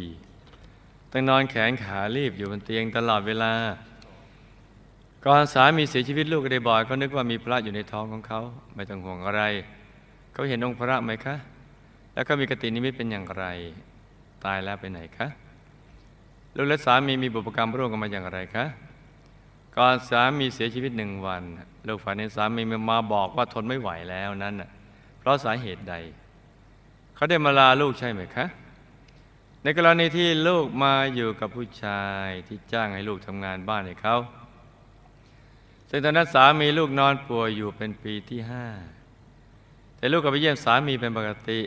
[1.12, 3.54] ต้องนอนแขนขาลีบอยู่บนเตียงตลอดเวลา
[5.26, 8.42] ก่อนสามีเสียชีวิตลูกก็ได้บอกเขานึกว่ามีพระอยู่ในท้องของเขา
[8.76, 9.42] ไม่ต้องห่วงอะไร
[10.34, 11.36] เขาเห็นองค์พระไหมคะ
[12.14, 13.46] แล้วก็มีกตินิมิตเป็นอย่างไร
[14.46, 15.28] ตายแล้วไปไหนคะ
[16.56, 18.66] ลูกและสามีมีบุพกรรมร่วมกันมาอย่างไรคะ
[19.78, 21.44] ก่อนสามีเสียชีวิตหนึ่งวัน
[21.88, 24.56] ลูกฝันเห็นสามีมาบอกว่าทนไม่ไหวแล้วนั้น
[25.20, 25.96] เพราะสาเหตุใด
[27.16, 28.46] เขาได้มาลาลูกใช่ไหมคะ
[29.64, 34.18] ในกรณีที่ลูกมาอยู่กับผู้ชายที่จ้างให้ลูกทำงานบ้านให้เขา
[35.90, 38.66] ซึ่งตอนนั้นสามีลูกนอนป่วยอยู่เป็นปีที่ห้า
[39.98, 41.62] แต่ลูกก็ไปเยี่ยมสามีเป็นปกติ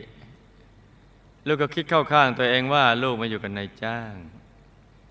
[1.47, 4.13] ลูกก็คิดเข้าข้างตัวเองว่าลูกมาอยู่กับนายจ้าง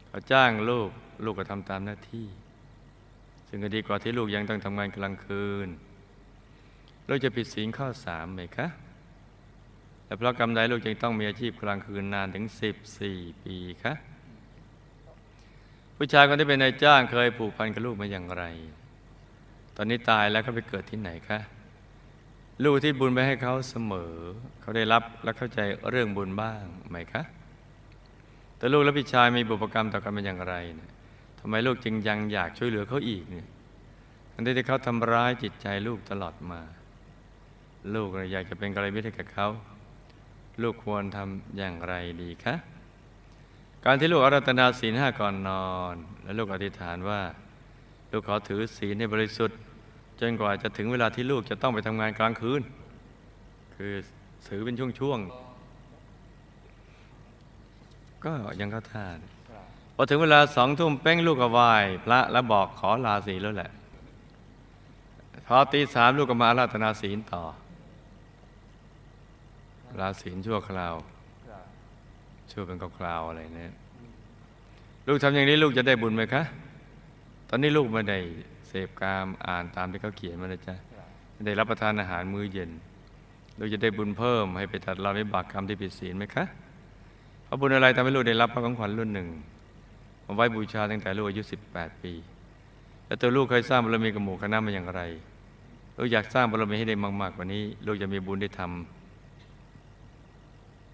[0.09, 0.91] เขาจ้างลูก
[1.25, 2.29] ลูกก็ทำตามหน้าที่
[3.49, 5.69] ซึ่งก็ดีกว่าที่ลูกยังต้องทำงานกลางคืน
[7.09, 8.69] ลูกจะผิดศีลข้อสามไหมคะ
[10.09, 12.45] และเพราะกรรมใดลูกจึงต้องมีอาชีพกลางคืนนานถึง
[12.95, 13.95] 14 ปีคะ
[15.97, 18.45] ผู้ชายคนที่เป็นนายจ้างเคยผูกพันกับลูกมาอย่างไร
[19.77, 21.39] ตอนนี้ตายแล้วเขาไปเกิดที่ไหนคะ
[22.65, 24.15] ลูกที่บุญไปให้เขาเสมอ
[24.61, 27.23] เขาได้รับและเข้าใจเรื่องบุญบ้างไหมคะ
[28.59, 30.91] แต่ลูกและพี่ชายมีบุพกรรมต่อกันเป็นอย่างไรเนี่ย
[31.41, 33.49] ทำไมลูกจึงยังอยากช่วยเหลือเขาอีกเนี่ย
[34.33, 36.61] ทั้งที่เขาทำร้ายจิตใจลูกตลอดมา
[37.95, 39.49] ลูกอยากจะเป็นกระไรมิตรให้กับเขา
[40.63, 42.55] ลูกควรทำอย่างไรดีคะ
[43.85, 47.21] การที่ลูกอารัตนาศีลห้าก่อนนอน และลูกอธิษฐานว่า
[48.13, 49.59] ลูกขอถือศีลในบริสุทธิ์
[50.21, 52.63] จนกว่าจะถึงเวลาที่ลูกจะต้องไปทำงานกลางคืน
[53.75, 53.93] คือ
[54.49, 59.19] ถือเป็นช่วงๆ ก็ยังเข้าท่าน
[59.95, 61.73] พอถึงเวลาสองทุ่มเป้งลูกก็ไหว้
[62.05, 63.71] พระแล้วบอกขอลาศีลแล้วแหละ
[65.47, 67.43] พอตีสามลูกก็มาอาราธนาศีลต่อ
[70.01, 70.95] ลาศีลชั่วคราว
[72.51, 73.73] ชั่วเป็นคราวอะไรเนี่ย
[75.07, 76.43] ลูกทำอย่างนี้ลูกจะได้บุญไหมคะ
[77.49, 78.19] ตอนนี้ลูกไม่ได้
[78.69, 80.75] เสพกามอ่านตามที่เขาเขียนมานะจ๊ะ
[81.33, 82.71] ไม่ได้รับประทานอาหารมื้อเย็น
[83.59, 86.45] ลูกจะได้บุญเพิ่มให้ไปตัดเราไม่บากกรรมที่ผิดศีลไหมคะ
[87.47, 89.29] พระบุญอะไรทำให้ลูกได้รับพระของขวัญรุ่นหนึ่ง
[90.27, 92.13] มาไว้บูชาตั้งแต่ลูกอายุ 18 ปี
[93.07, 95.01] แล้วตัวลูกเคยสร้างบารมีกับหมู่คณะมาอย่างไร
[95.97, 98.98] ลูกอยากสร้างบารมีให้ได้มากๆกว่านี้ ลูกจะมีบุญได้ทำ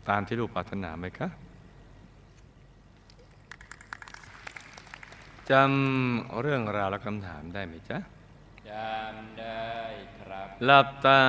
[0.08, 1.28] ตามที่ลูกปรารถนาไหมคะ
[5.50, 7.98] จำเรื่องราวและคำถามได้ไหมจ๊ะ
[8.70, 9.68] จำได้
[10.18, 11.20] ครับหลับตา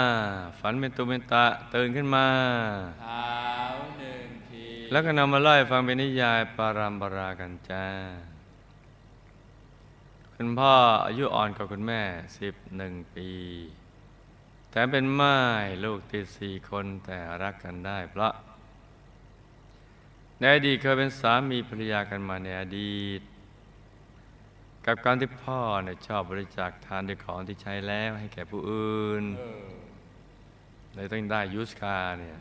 [0.59, 2.27] ฝันเป็นตุเป็นตะตื่นขึ้นมา
[3.01, 3.29] เท้า
[3.99, 7.85] หนึ่งทีแล้วก็นำมาไล่ฟังเป็นนิยายปารัมปรากันจ้า
[10.35, 10.73] คุณพ่อ
[11.05, 12.01] อายุอ่อนกว่าคุณแม่
[12.39, 13.29] สิบหนึ่งปี
[14.69, 18.33] แถมเป็นม่ายลูกติดสี่คนแต่รักกันได้เพราะ
[20.45, 23.21] ในอดีตเคยเป็นสามีภรรยากันมาในอดีต
[24.86, 29.23] กับการที่พ่อเนี่ยชอบบริจาคทานด้วยของที่ใช้แล้วให้แก่ผู้อื่น
[30.95, 32.39] เลยต้องได้ยูสคาเนี่ย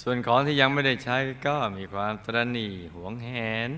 [0.00, 3.30] ส่วนของที่ยังไม่ได้ใช้ก็มีความตระหนี่หวงแห
[3.68, 3.70] น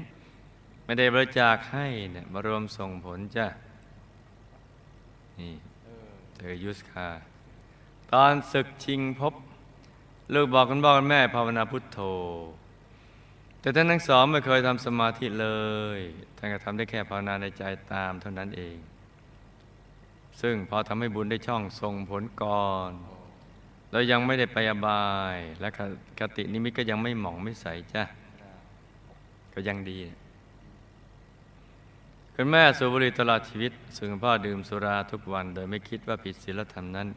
[0.85, 3.47] ไม่ได้บริจาคให้เนี่ยมารวมส่งผลจ้ะ
[5.39, 7.09] นี่เออเจอยูสคา
[8.13, 9.35] ตอนศึกชิงพบ
[10.35, 12.01] ลูกบอกกันบอกกันแม่ภาวนาพุทโธ
[13.63, 15.49] แต่ท่านทั้งสองไม่เคยทำสมาธิเล
[15.97, 15.99] ย
[16.37, 18.77] ท่านก็ทำได้แค่ภาวนาในใจตามเท่านั้นเอง
[20.41, 22.91] ซึ่งพอทำให้บุญได้ช่องส่งผลก่อน
[23.93, 25.69] เรายังไม่ได้ไปอบาย และ
[26.21, 28.03] กตินิมิตก็ยังไม่หมองไม่ใสจ้ะ
[29.55, 29.99] ก็ยังดี
[32.35, 37.09] คุณแม่สูบบุหรี่ตลอดชีวิตส่วนพ่อดื่มสุราทุกวัน โดยไม่คิดว่าผิดศีลธรรมนั้น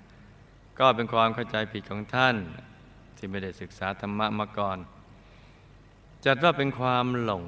[0.79, 2.35] ก็เป็นความเข้าใจผิดของท่าน
[3.17, 4.77] ที่ไม่ได้ศึกษาธรรมะมาก่อน
[6.25, 7.45] จัดว่าเป็นความหลง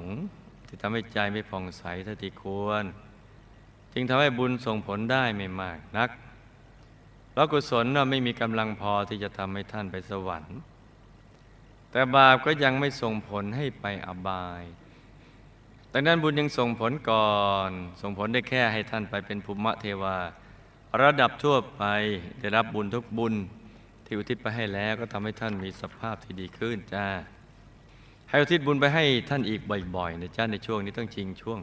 [0.66, 2.84] ที่ทำให้ใจไม่ผ่องใสเท่าที่ควร
[3.92, 6.10] จึงทำให้บุญส่งผลได้ไม่มากนัก
[7.30, 10.56] เพราะกุศลน่ะไม่มีกำลังพอที่จะทำให้ท่านไปสวรรค์
[11.90, 14.62] แต่บาปก็ยังไม่ส่งผลให้ไปอบาย
[15.92, 17.36] ดังนั้นบุญยังส่งผลก่อ
[17.68, 17.70] น
[18.02, 20.16] ส่งผลได้แค่ให้ท่านไปเป็นภูมิเทวา
[21.02, 21.82] ระดับทั่วไป
[22.40, 23.34] ได้รับบุญทุกบุญ
[24.04, 27.06] ที่อุทิศไปให้แล้วก็ทำให้ท่านมีสภาพที่ดีขึ้นจ้า
[28.28, 29.60] ให้อุทิศบุญไปให้ท่านอีก
[29.96, 31.60] บ่อยๆนะจ้าในช่วงนี้ต้องจริงช่วง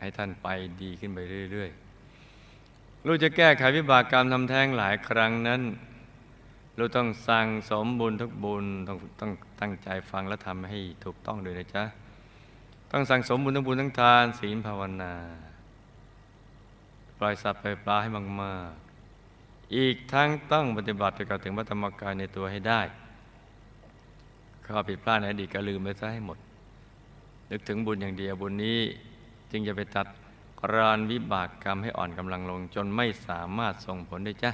[0.00, 0.48] ให้ท่านไป
[0.82, 1.18] ดีขึ้นไป
[1.52, 5.62] เรื่อยๆลูกจะแก้ไขวิบากกรรมทำแท้งหลายครั้งนั้น
[6.78, 11.84] ลูกต้องสั่งสมบุญทุกบุญต้องต้องตั้งใจฟังและทำให้ถูกต้องด้วยนะจ๊ะ
[12.92, 15.14] ต้องสั่งสมบุญทั้งบุญทั้งทานศีลภาวนา
[17.18, 18.08] ปล่อยสัตว์ปล่อยปลาให้
[18.42, 22.80] มากๆอีกทั้งต้องปฏิบัติไปกับถึงพระธรรมกายในตัวให้ได้
[24.66, 26.38] ข้อผิดพลาดในอดีตก็ลืมไปซะให้หมด
[27.50, 28.78] นึกถึงบุญอย่างเดียวบุญนี้
[29.50, 30.06] จึงจะไปตัด
[30.74, 34.52] รานวิบากกรรมให้อ่อนกำลังลง จนไม่สามารถส่งผลได้จ้ะ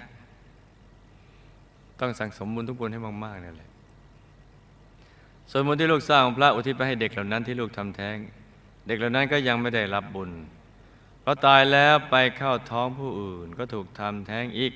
[2.00, 3.70] ต้องสั่งสมบุญทุกบุญให้มากๆนั่นแหละ
[5.50, 8.16] ส่วนบุญที่ลูกสร้างของพระอุทิศไปให้เด็กเหล่านั้นที่ลูกทำแท้ง
[8.86, 10.30] เด็กเหล่านั้นก็ยังไม่ได้รับบุญ
[11.20, 14.72] เพราะตายแล้วไปเข้าท้องผู้อื่นก็ถูกทำแท้งอีก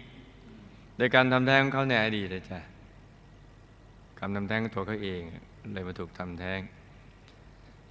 [0.96, 2.60] โดยการทำแท้งของเขาในอดีตนะจ๊ะ
[4.18, 5.22] การทำแท้งตัวเขาเอง
[5.72, 6.60] เลยมาถูกทำแท้ง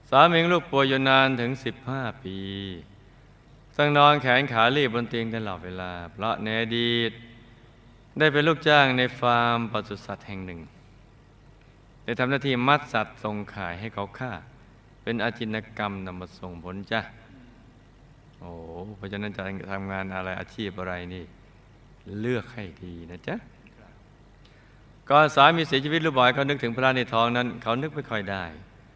[0.10, 1.52] สามีลูกป่วยอยู่นานถึง
[1.88, 2.38] 15 ปี
[3.78, 7.12] ต้องนอนแขนขาลีบบนเตียงตลอดเวลา เพราะในอดีต
[8.20, 10.60] ได้เป็นลูกจ้างในฟาร์มปศุสัตว์แห่งหนึ่ง
[12.04, 14.32] ได้ทำหน้าที่มัดสัตว์ส่งขายให้เขาฆ่า
[15.04, 17.02] เป็นอาจินกรรมนำมาส่งผลจ้ะ
[18.40, 18.52] โอ้
[18.96, 21.24] เพราะฉะนั้นจะทำงานอะไรอาชีพอะไรนี่
[22.22, 23.36] เลือกให้ดีนะจ๊ะ
[25.10, 28.44] ก่อนสามีเสียชีวิตลูกบอยเขานึกถึงพระในท้องนั้น เขานึกไม่ค่อยได้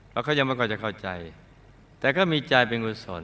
[0.10, 1.10] เพราะเขายังไม่ค่อยจะเข้าใจ
[2.00, 3.24] แต่ก็มีใจเป็นกุศล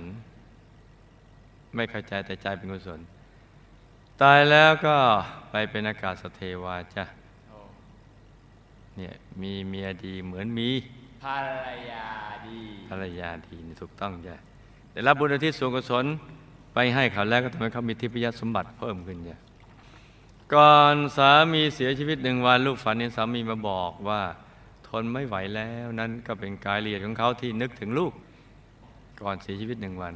[1.76, 3.00] ไม่เข้าใจแต่ใจเป็นกุศล
[4.22, 4.96] ตายแล้วก็
[5.52, 7.06] ไปเป็นอากาศสเทวาจ้ะ
[7.50, 7.60] โอ้
[8.96, 10.70] เนี่ยมีเมียดีเหมือนมี
[11.24, 12.08] ภรรยา
[12.48, 14.36] ดีภรรยาดีนี่ถูกต้องจ้ะ
[14.92, 16.06] แต่รับบุญอุทิศส่วนกุศล
[16.74, 19.40] ไปให้เขาแล้วก็ทำให้เขามีทิพยสมบัติเพิ่มขึ้นจ้ะ
[20.56, 24.22] ก่อนสามีเสียชีวิตหนึ่งวันลูกฝันเห็นสามีมาบอกว่า
[24.88, 28.12] ทนไม่ไหวแล้วนั้นก็เป็นกายละเอียดของเขาที่นึกถึงลูก
[29.22, 30.14] ก่อนเสียชีวิตหนึ่งวัน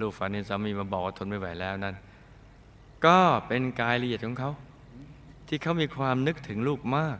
[0.00, 1.94] ลูกฝันเห็นสามีมาบอกว่าทนไม่ไหวแล้วนั้น
[3.06, 4.50] ก็เป็นกายละเอียดของเขา
[5.48, 7.18] ที่เขามีความนึกถึงลูกมาก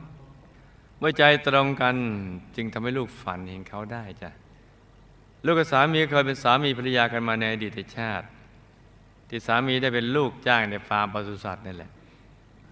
[0.99, 1.97] เมื่อใจตรงกัน
[2.57, 4.31] จึงทำให้ลูกฝันเห็นเขาได้จ้ะ
[5.45, 8.27] ลูกกับสามีเคยเป็นสามีภรรยากันมาในอดีตชาติ
[9.29, 11.91] ที่สามีได้เป็นลูกจ้างในฟาร์มปศุสัตว์นั่แหละ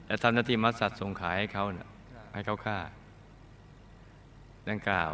[0.06, 1.88] และทำหน้าที่มัดสัตว์ส่งขายให้เขาเน่ะ
[2.32, 2.78] ให้เขาฆ่า
[4.68, 5.12] ดังกล่าว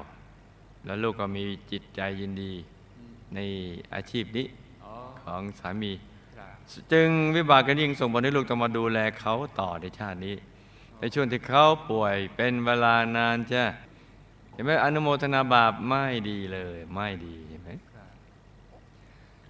[0.85, 2.52] แล้วลูกก็มีจิตใจยินดี
[3.35, 3.38] ใน
[3.94, 4.46] อาชีพนี้
[5.22, 5.92] ของสามี
[6.92, 10.37] จึงวิบากกันยิ่งส่งผลให้ลูกต้องมาดูแลเขาต่อในชาตินี้
[10.98, 13.64] ในช่วงที่เขาป่วยเป็นเวลานานจ้ะ
[14.52, 18.11] เห็นไหมอนุโมทนาบาปไม่ดีเลย ไม่ดีเห็นไหม ครับ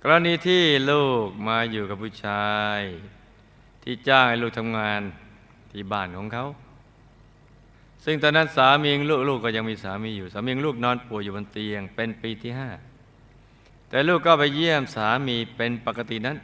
[0.04, 2.80] กรณีที่ลูกมาอยู่กับผู้ชาย
[3.82, 5.00] ที่จ้างให้ลูกทำงาน
[5.72, 6.46] ที่บ้านของเขา
[8.04, 12.68] ซึ่งตอนนั้นสามีของลูกลูกก็ยังมีสามีอยู่ สามีของลูกนอนป่วยอยู่บนเตียง เป็นปีที่ห้า
[13.88, 16.36] แต่ลูกก็ไปเยี่ยมสามีเป็นปกตินั้น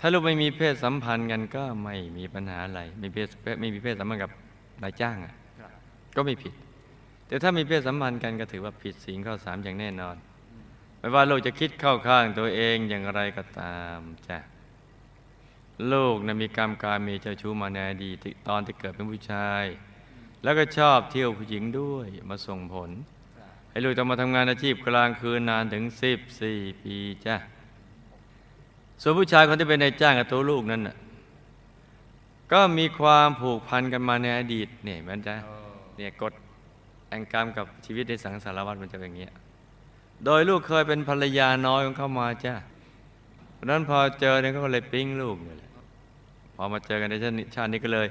[0.00, 3.28] ถ้าลูกไม่มีเพศสัมพันธ์กันก็ไม่มีปัญหาอะไรไม่เพศ
[3.60, 4.30] ไม่มีเพศสัมพันธ์กับ
[4.82, 5.34] นายจ้างอะ
[6.16, 6.54] ก็ไม่ผิด
[7.26, 10.16] แต่ถ้ามีเพศสัมพันธ์กันก็ถือว่าผิดศีลข้อสามอย่างแน่นอน
[11.00, 14.38] ไม่ว่าลูกจะคิดเข้าข้างตัวเองอย่างไรก็ตามจ้ะ
[15.92, 19.64] ลูกนะมีกรรมการมีเจ้าชู้มาในอดีตที่ตอนที่เกิดเป็นผู้ชาย
[20.42, 22.90] แล้วก็ชอบเที่ยวผู้หญิงด้วยมาส่งผล
[23.36, 25.84] ครับให้ลูกต้องมาทำงานอาชีพกลางคืนนานถึง
[26.32, 27.36] 14 ปีจ้ะ
[29.02, 30.96] ส่วนผู้ชายคนที่เป็นนายจ้างกับตัวลูกนั้นน่ะ
[32.52, 35.54] ก็มีความผูกพันกันมาในอดีตเนี่ยมันจะโอ้
[35.96, 36.32] เนี่ยกฎ
[37.08, 39.32] แห่งกรรมกับชีวิตในสังสารวัฏมันจะเป็นอย่างเงี้ย
[40.24, 42.54] โดยลูกเคยเป็นภรรยาน้อยของเขามาจ้ะ
[43.54, 45.70] เพราะนั้นพอเจอเนี่ยเขาก็เลยปิ๊งลูกเนี่ยแหละ
[46.56, 48.06] พอมาเจอกันในชาตินี้ชาตินี้ก็เลย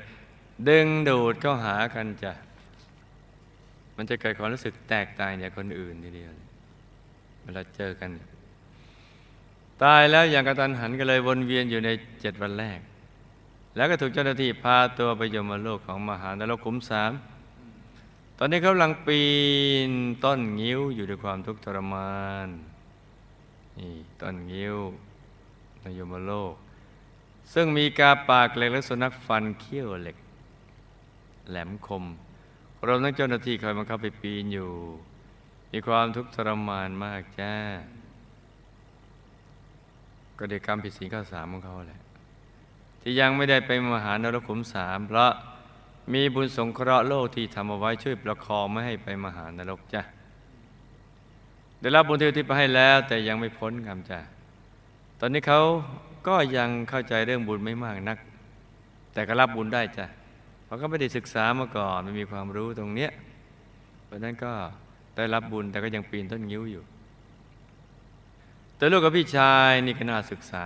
[0.70, 2.34] ดึงดูดเข้าหากันจ้ะ
[3.98, 6.48] มันจะเกิดความรู้สึกแตกต่างจากคนอื่นทีเดียวเลย
[7.44, 8.10] เวลาเจอกัน
[9.84, 11.90] ตายแล้วอย่างกระตันหันก็เลยวนเวียนอยู่ใน
[12.22, 12.80] เจ็ดวันแรก
[13.76, 17.12] แล้วก็ถูกเจ้าหน้าที่พาตัวไปยมโลกของมหานรกขุมสาม
[18.42, 19.22] ตอนนี้เขากำลังปี
[19.90, 19.92] น
[20.24, 22.48] ต้นงิ้วอยู่ด้วยความทุกข์ทรมาน
[23.78, 24.78] นี่ต้นงิ้ว
[25.82, 26.54] ในยมโลก
[27.54, 30.18] ซึ่งมีกาปากเหล็กและสุนัขฟันเขี้ยวเหล็ก
[31.50, 32.04] แหลมคม
[32.88, 34.72] รวมทั้งเจ้าหน้าที่คอยบังคับไปปีนอยู่
[35.72, 37.54] มีความทุกข์ทรมานมากจ้า
[40.38, 42.02] ก็เดวยกรรมผิดศีลข้อสามของเขาแหละ
[43.02, 45.32] ที่ยังไม่ได้ไปมหานรกขุมสามเพราะ
[46.14, 50.02] มีบุญสงเคราะห์โลกที่ทำเอาไว้ช่วยประคองไม่ให้ไปมหานรกจ้ะ
[51.82, 54.20] ได้รับบุญที่อุที่ไปให้แล้ว แต่ยังไม่พ้นกรรมจ้ะ
[55.20, 55.62] ตอนนี้เขา
[56.28, 58.18] ก็ยังเข้าใจเรื่องบุญไม่มากนัก
[59.14, 60.06] แต่ก็รับบุญได้จ้ะ
[60.66, 63.12] เพราะเขาไม่ได้ศึกษามาก่อนไม่มีความรู้ตรงเนี้ย
[64.06, 64.52] เพราะฉะนั้นก็
[65.18, 66.84] ได้รับบุญแต่ก็ยังปีนต้นงิ้วอยู่
[68.78, 70.66] แต่ลูกกับพี่ชายนี่ก็น่าศึกษา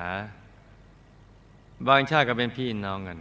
[1.87, 3.19] บางชาติก็เป็นพี่น้องกัน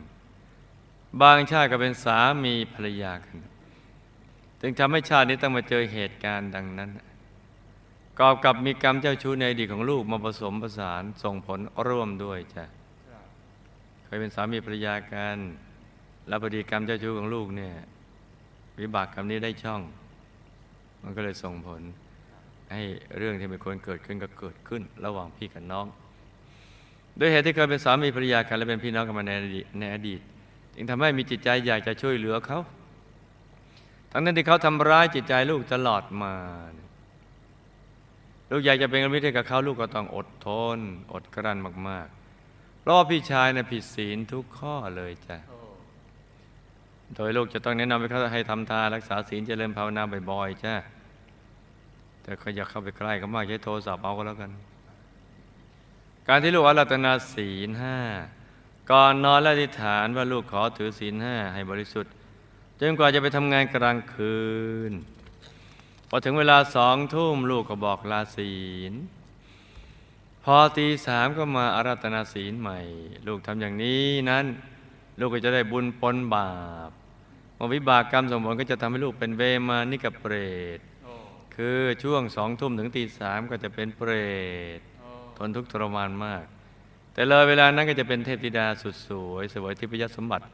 [1.20, 3.36] บางชาติก็เป็นสามีภรรยากัน
[4.60, 6.90] จึงทำให้ชาตินี้ต้องมาเจอเหตุการณ์ดังนั้น
[8.18, 12.64] กอบกับมีกรรมเจ้าชู้ในอดีตของลูกมาผสมผสานส่งผลร่วมด้วยจ้ะ
[14.04, 15.38] เคยเป็นสามีภรรยากัน
[16.28, 17.74] แล้วพอดีกรรมเจ้าชู้ของลูกเนี่ย
[18.80, 19.80] วิบากกรรมนี้ได้ช่อง
[21.02, 21.82] มันก็เลยส่งผล
[22.72, 22.82] ให้
[23.18, 25.86] เรื่องที่ไม่ควรเกิดขึ้นก็เกิดขึ้น ระหว่างพี่กับน้อง
[27.16, 29.32] โดยเหตุที่เคยเป็นสามีภรรยากันและเป็นพี่น้องกันมาใน
[29.80, 30.20] ในอดีต
[30.74, 32.60] จึงทำให้มีจิตใจอยากจะช่วยเหลือเขา
[34.12, 36.34] ทั้งนั้นที่เขาทำร้ายจิตใจลูกตลอดมา
[38.50, 40.78] ลูกอยากจะเป็นมิตรให้กับเขาลูกก็ต้องอดทน
[41.12, 41.58] อดกลั้น
[41.88, 45.60] มากๆ เพราะพี่ชายนะผิดศีลทุกข้อเลยจ้ะโอ้
[47.14, 50.74] โดยลูกจะต้องแนะนำให้เขาให้ทำทานรักษาศีลเจริญภาวนาบ่อยๆจ้ะ
[52.22, 54.50] แต่ก็อย่าเข้าไปใกล้เขามากใช้โทรศัพท์เอาก็แล้วกัน
[56.28, 57.98] การที่ลูกอารัตนาศีลห้า
[58.90, 62.12] ก่อนนอนและอธิษฐานว่าลูกขอถือศีลห้าให้บริสุทธิ์
[62.80, 64.40] จนกว่าจะไปทำงานกลางคื
[64.90, 64.92] น
[66.08, 68.56] พอถึงเวลาสองทุ่มลูกก็บอกลาศี
[68.90, 68.92] ล
[70.44, 72.80] พอตีสามก็มาอารัตนาศีลใหม่
[73.26, 74.44] ลูกทำอย่างนี้นั้น
[75.18, 76.50] ลูกก็จะได้บุญปนบา
[76.88, 76.90] ป
[77.58, 80.34] มวิบากกรรมสมผลก็จะทำให้ลูกเป็นเวมานิกเปร
[80.78, 80.80] ต
[81.56, 84.10] คือช่วงสองทุ่มถึงตีสามก็จะเป็นเปร
[84.78, 84.80] ต
[85.36, 86.44] ทนทุกข์ทรมานมาก
[87.12, 90.44] แต่เลยเวลานั้นก็จะเป็นเทพธิดาสุดสวยสวยทิพยสมบัติ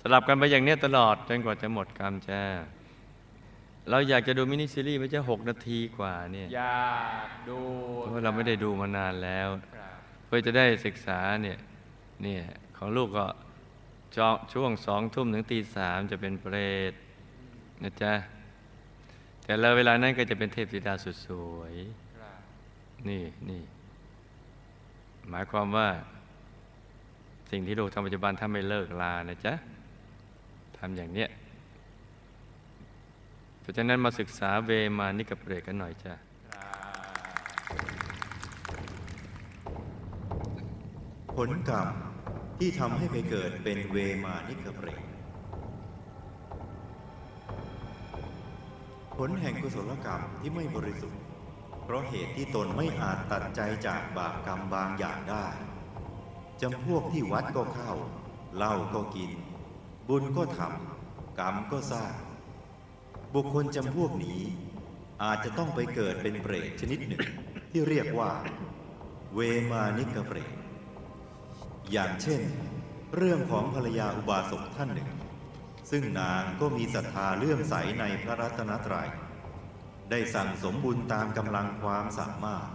[0.00, 2.42] สลับกันไปอย่างเนี้ยตลอดจนกว่าจะหมดกรรมจ้า
[3.90, 7.58] เราอยากจะดูมินิซีรีส์ไม่ใช่หกนาทีกว่าเนี่ยอยากดู
[8.00, 9.96] เพราะว่าเราไม่ได้ดูมานานแล้วครับ
[10.26, 11.58] เพื่อจะได้ศึกษาเนี่ย
[12.22, 12.42] เนี่ย
[12.76, 13.26] ของลูกก็
[14.16, 16.56] จอช่วงสองทุ่มถึงตีสามจะเป็นเปร
[16.90, 16.92] ต
[17.82, 18.12] นะจ๊ะ
[19.44, 21.74] แต่แล้วเวลานั้นก็จะเป็นเทพธิดาสุดสวย
[22.18, 22.38] ครับ
[23.08, 23.62] นี่นี่
[25.28, 25.88] หมายความว่า
[27.50, 29.54] สิ่งที่ลูกทำปัจจุบันถ้าไม่เลิกลานะจ๊ะ
[30.78, 31.28] ทำอย่างเนี้ย
[33.60, 36.14] เพราะฉะนั้นมาศึกษาเวมานิกบเปรตกันหน่อยจ้ะ
[41.34, 41.88] ผลกรรม
[42.58, 45.02] ที่ทำให้ไปเกิดเป็นเวมานิกเปรต
[49.16, 51.20] ผลแห่งกุศลกรรมที่ไม่บริสุทธิ์
[51.92, 55.46] ราะเหตุที่ตนไม่อาจตัดใจจากบาปกรรมบางอย่างได้
[56.60, 57.92] จำพวกที่วัดก็เข้า
[58.56, 59.30] เหล้าก็กิน
[60.08, 62.12] บุญก็ทำกรรมก็สร้าง
[63.34, 64.40] บุคคลจำพวกนี้
[65.22, 67.24] อาจจะต้องไปเกิดเป็นเปรตชนิดหนึ่ง
[67.70, 68.30] ที่เรียกว่า
[69.34, 70.52] เวมานิกเปรต
[71.92, 72.40] อย่างเช่น
[73.16, 75.10] เรื่องของภรรยาอุบาสกท่านหนึ่ง
[75.90, 79.08] ซึ่งนางก็มีศรัทธาเลื่อมใสในพระรัตนตรัย
[80.10, 82.68] ได้สั่งสมบุญตามกำลังความสามารถ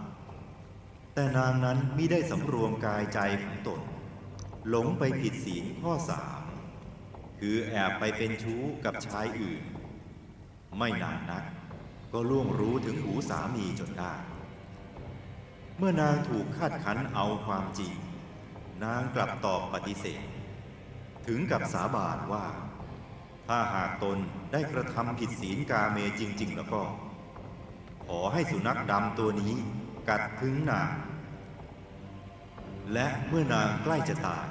[1.14, 3.80] แต่นางนั้นมิได้สำรวมกายใจของตน
[4.68, 6.42] หลงไปผิดศีลข้อสาม
[7.40, 9.62] คือแอบไปเป็นชู้กับชายอื่น
[10.78, 11.44] ไม่นานนัก
[12.12, 14.14] ก็ล่วงรู้ถึงหูสามีจนได้
[15.78, 17.92] เมื่อนางถูกคาดคั้นเอาความจริง
[18.84, 20.24] นางกลับตอบปฏิเสธ
[21.26, 22.46] ถึงกับสาบานว่า
[23.48, 24.18] ถ้าหากตน
[24.52, 26.82] ได้กระทำผิดศีลกาเมจริง ๆ แล้วก็
[28.32, 29.54] ให้สุนัขดำตัวนี้
[30.08, 30.90] กัดถึงนาง
[32.92, 34.46] และเมื่อนางใกล้จะตาย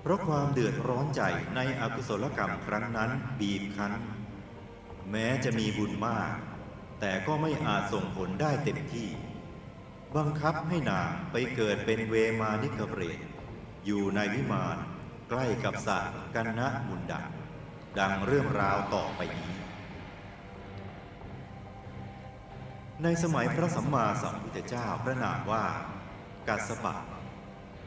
[0.00, 1.22] เพราะความเดือดร้อนใจ
[1.56, 3.10] ในอกุศลกรรมครั้งนั้น
[3.40, 3.92] บีบคั้น
[5.10, 6.30] แม้จะมีบุญมาก
[7.00, 9.08] แต่ก็ไม่อาจส่งผลได้เต็มที่
[10.16, 13.18] บังคับให้นางไปเกิดเป็นเวมานิกเปรต
[13.86, 14.76] อยู่ในวิมาน
[15.30, 15.98] ใกล้กับสระ
[16.34, 17.26] กันนะมุนดัง
[17.98, 19.52] ดังเรื่องราวต่อไปนี้
[23.04, 25.64] ในสมัยพระสัมมาสัมพุทธเจ้าพระนามว่า
[26.48, 26.94] กัสปะ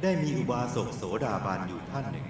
[0.02, 2.28] ได้มีอุบาสกโสดาบันอยู่ท่านหนึ่ง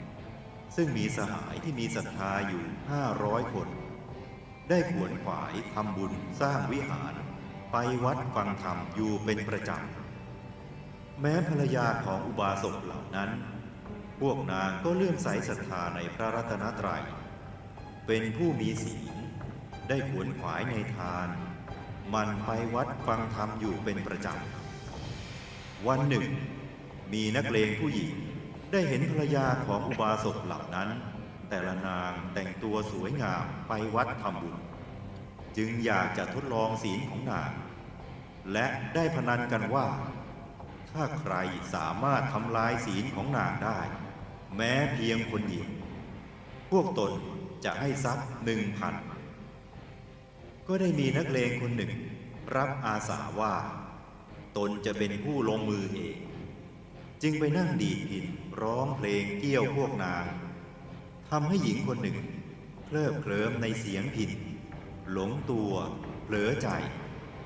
[0.75, 3.67] ซึ่งมีสหายที่มีศรัทธาอยู่ห้าร้อยคน
[4.69, 6.11] ได้ขวนขวายทำบุญ
[6.41, 7.13] สร้างวิหาร
[7.71, 13.29] ไปวัดฟังธรรมอยู่เป็นประจำ แม้ภรรยาของอุบาสกเหล่านั้น
[14.19, 17.03] พวกนางก็เลื่อมใสศรัทธาในพระรัตนตรัย
[18.07, 19.15] เป็นผู้มีศีล
[19.89, 21.29] ได้ขวนขวายในทาน
[22.13, 26.25] มันไปวัดฟังธรรมอยู่เป็นประจำ วันหนึ่ง
[27.13, 28.11] มีนักเลงผู้หญิง
[28.71, 30.89] ได้เห็นภรรยาของอุบาสกเหล่านั้น
[31.49, 34.55] แต่ละนางแต่งตัวสวยงามไปวัดทำบุญ
[35.57, 37.51] จึงอยากจะทดลองศีลของนาง
[38.53, 39.85] และได้พนันกันว่า
[40.91, 41.35] ถ้าใคร
[41.75, 43.79] สามารถทำลายศีลของนางได้
[44.55, 45.67] แม้เพียงคนเดียว
[46.71, 47.11] พวกตน
[47.65, 48.93] จะให้ทรัพย์หนึ่งพัน
[50.71, 51.91] ก็ได้มีนักเลงคนหนึ่ง
[52.55, 53.55] รับอาสาว่า
[54.57, 56.17] ตนจะเป็นผู้ลงมือเอง
[57.23, 58.25] จึงไปนั่งดีดพิน
[58.61, 60.25] ร้องเพลงเกี่ยวพวกนาง
[61.29, 62.17] ทำให้หญิงคนหนึ่ง
[62.85, 64.31] เคลิบเคลิ้มในเสียงพิน
[65.11, 65.71] หลงตัว
[66.23, 66.67] เผลอใจ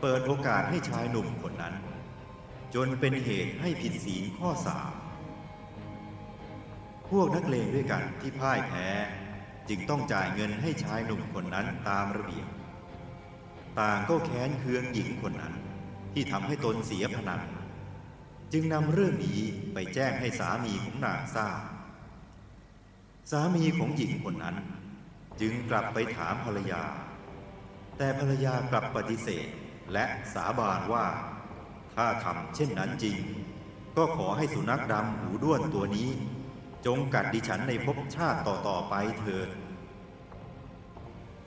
[0.01, 1.76] เปิดโอกาสให้ชายหนุ่มคนนั้น
[2.76, 4.91] จนเป็นเหตุให้ผิดศีลข้อสาม
[7.09, 8.88] พวกนักเลงด้วยกันที่พ่ายแพ้
[9.69, 12.47] จึงต้องจ่ายเงินให้ชายหนุ่มคนนั้นตามระเบียบ
[13.80, 15.53] ต่างก็แค้นเคืองหญิงคนนั้น
[16.13, 17.41] ที่ทำให้ตนเสียพนัน
[18.53, 19.39] จึงนำเรื่องนี้
[19.74, 21.59] ไปแจ้งให้สามีของนางทราบ
[23.32, 24.55] สามีของหญิงคนนั้น
[25.41, 26.84] จึงกลับไปถามภรรยา
[27.97, 29.47] แต่ภรรยากลับปฏิเสธ
[29.93, 31.05] และสาบานว่า
[31.95, 33.17] ถ้าทำเช่นนั้นจริง
[33.97, 36.09] ก็ขอให้สุนัขดำหูด้วนตัวนี้
[36.86, 39.49] จงกัดดิฉันในภพชาติต่อๆไปเถิด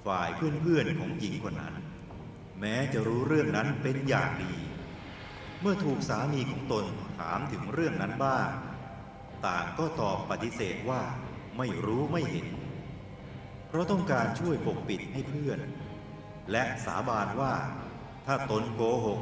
[0.07, 1.75] ฝ่ายเพื่อนๆของหญิงคนนั้น
[2.61, 4.55] แม้จะรู้เรื่องนั้นเป็นอย่างดี
[5.61, 6.85] เมื่อถูกสามีของตน
[7.19, 8.49] ถามถึงเรื่องนั้นบ้าง
[9.47, 11.03] ต่างก็ตอบปฏิเสธว่า
[11.59, 12.49] ไม่รู้ไม่เห็น
[13.69, 15.59] เพราะต้องการช่วยปกปิดให้เพื่อน
[16.53, 17.55] และสาบานว่า
[18.27, 19.21] ถ้าตนโกหก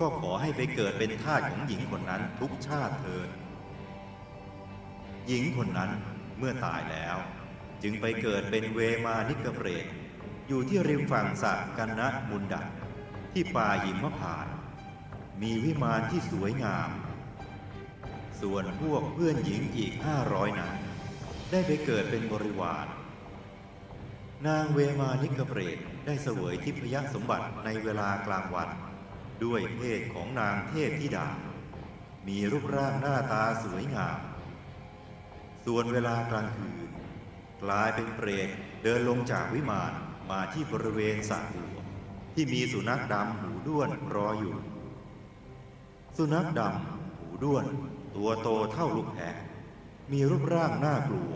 [0.00, 3.28] ก็ขอให้ไปเกิดเป็นทาสของหญิงคนนั้นทุกชาติเถิด
[5.28, 5.90] หญิงคนนั้น
[6.38, 7.16] เมื่อตายแล้ว
[7.82, 9.86] จึงไปเกิดเป็นเวมานิกเปรต
[10.48, 12.66] อยู่ที่ริมฝั่งสระกันนะมุนดัก
[13.32, 14.54] ที่ป่าหิมพานต์
[15.42, 16.90] มีวิมานที่สวยงาม
[18.40, 20.74] ส่วนพวกเพื่อนหญิงอีกห้าร้อยนั้น
[21.50, 22.86] ได้ไปเกิดเป็นบริวาร
[24.46, 28.68] นางเวมานิกเปรตได้เสวยทิพยสมบัติในเวลากลางวัน
[29.44, 31.28] ด้วยเพศของนางเทพธิดา
[32.28, 34.18] มีรูปร่างหน้าตาสวยงาม
[35.66, 36.88] ส่วนเวลากลางคืน
[37.62, 38.48] กลายเป็นเปรต
[38.82, 39.92] เดินลงจากวิมาน
[40.30, 41.78] มาที่บริเวณสระบัว
[42.34, 44.54] ที่มีสุนัขดำหูด้วนรออยู่
[46.16, 47.64] สุนัขดำหูด้วน
[48.16, 49.36] ตัวโตเท่าลูกแพะ
[50.12, 51.34] มีรูปร่างน่ากลัว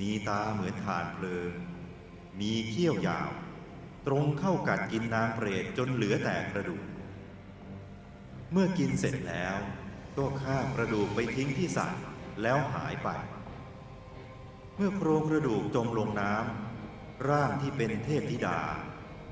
[0.00, 1.50] มีตาเหมือนฐานเพลิง
[2.40, 3.30] มีเขี้ยวยาว
[4.06, 6.84] ตรงเข้ากัดกินนางเปรตจนเหลือแต่กระดูก
[8.52, 9.56] เมื่อกินเสร็จแล้ว
[10.16, 11.86] ก็ข้ากระดูกไปทิ้งที่สระ
[12.42, 13.08] แล้วหายไป
[14.76, 16.73] เมื่อโครงกระดูกจมลงน้ำ
[17.28, 18.58] ร่างที่เป็นเทพธิดา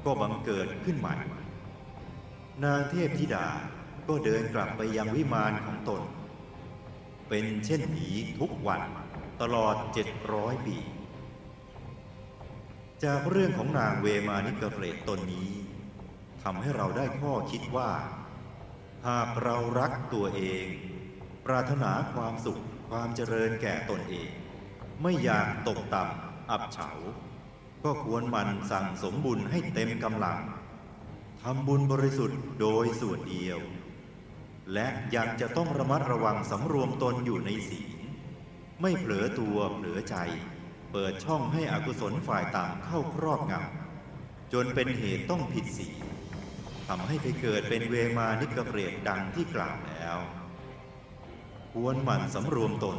[0.04, 1.14] ก็บังเกิดขึ้นใหม่
[2.64, 3.46] นางเทพธิดา
[4.08, 6.02] ก็เดินกลับไปยังวิมานของตน
[7.28, 8.82] เป็นเช่นนี้ทุกวัน
[9.40, 10.78] ตลอดเจ็ดร้อยปี
[13.04, 15.50] จากเรื่องของนางเวมานิกเปรตตนนี้
[16.42, 17.90] ทำให้เราได้ข้อคิดว่า
[19.08, 20.66] หากเรารักตัวเอง
[21.46, 24.30] ปรารถนาความสุขความเจริญแก่ตนเอง
[25.02, 26.90] ไม่อยากตกต่ำอับเฉา
[27.84, 30.38] ก็ควรหมันสั่งสมบุญให้เต็มกำลัง
[31.42, 33.58] ทำบุญบริสุทธิ์โดยส่วนเดียว
[34.74, 37.90] และยังจะต้องระมัดระวังสำรวมตนอยู่ในศีล
[38.80, 40.16] ไม่เผลอตัวเผลอใจ
[40.92, 45.96] เปิดช่องให้อกุศลฝ่ายต่ำเข้าครอบงำจนเป็นเหตุต้องผิดศีล
[46.88, 50.18] ทำให้ไปเกิดเป็นเวมานิกเปรตดังที่กล่าวแล้ว
[51.72, 52.96] ควรหมั่นสำรวมตน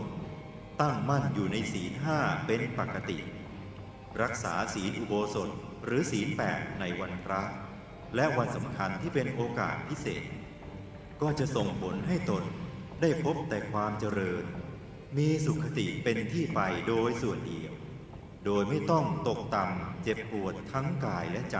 [0.81, 3.17] ตั้งมั่นอยู่ในศีลห้าเป็นปกติ
[4.21, 5.49] รักษาศีลอุโบสถ
[5.85, 7.41] หรือศีลแปดในวันพระ
[8.15, 10.23] และวันสำคัญที่เป็นโอกาสพิเศษ
[11.21, 12.43] ก็จะส่งผลให้ตน
[13.01, 14.43] ได้พบแต่ความเจริญ
[15.17, 17.73] มีสุขติเป็นที่ไปโดยส่วนเดียว
[18.45, 21.57] โดยไม่ต้องตกต่ำเจ็บปวดทั้งกายและใจ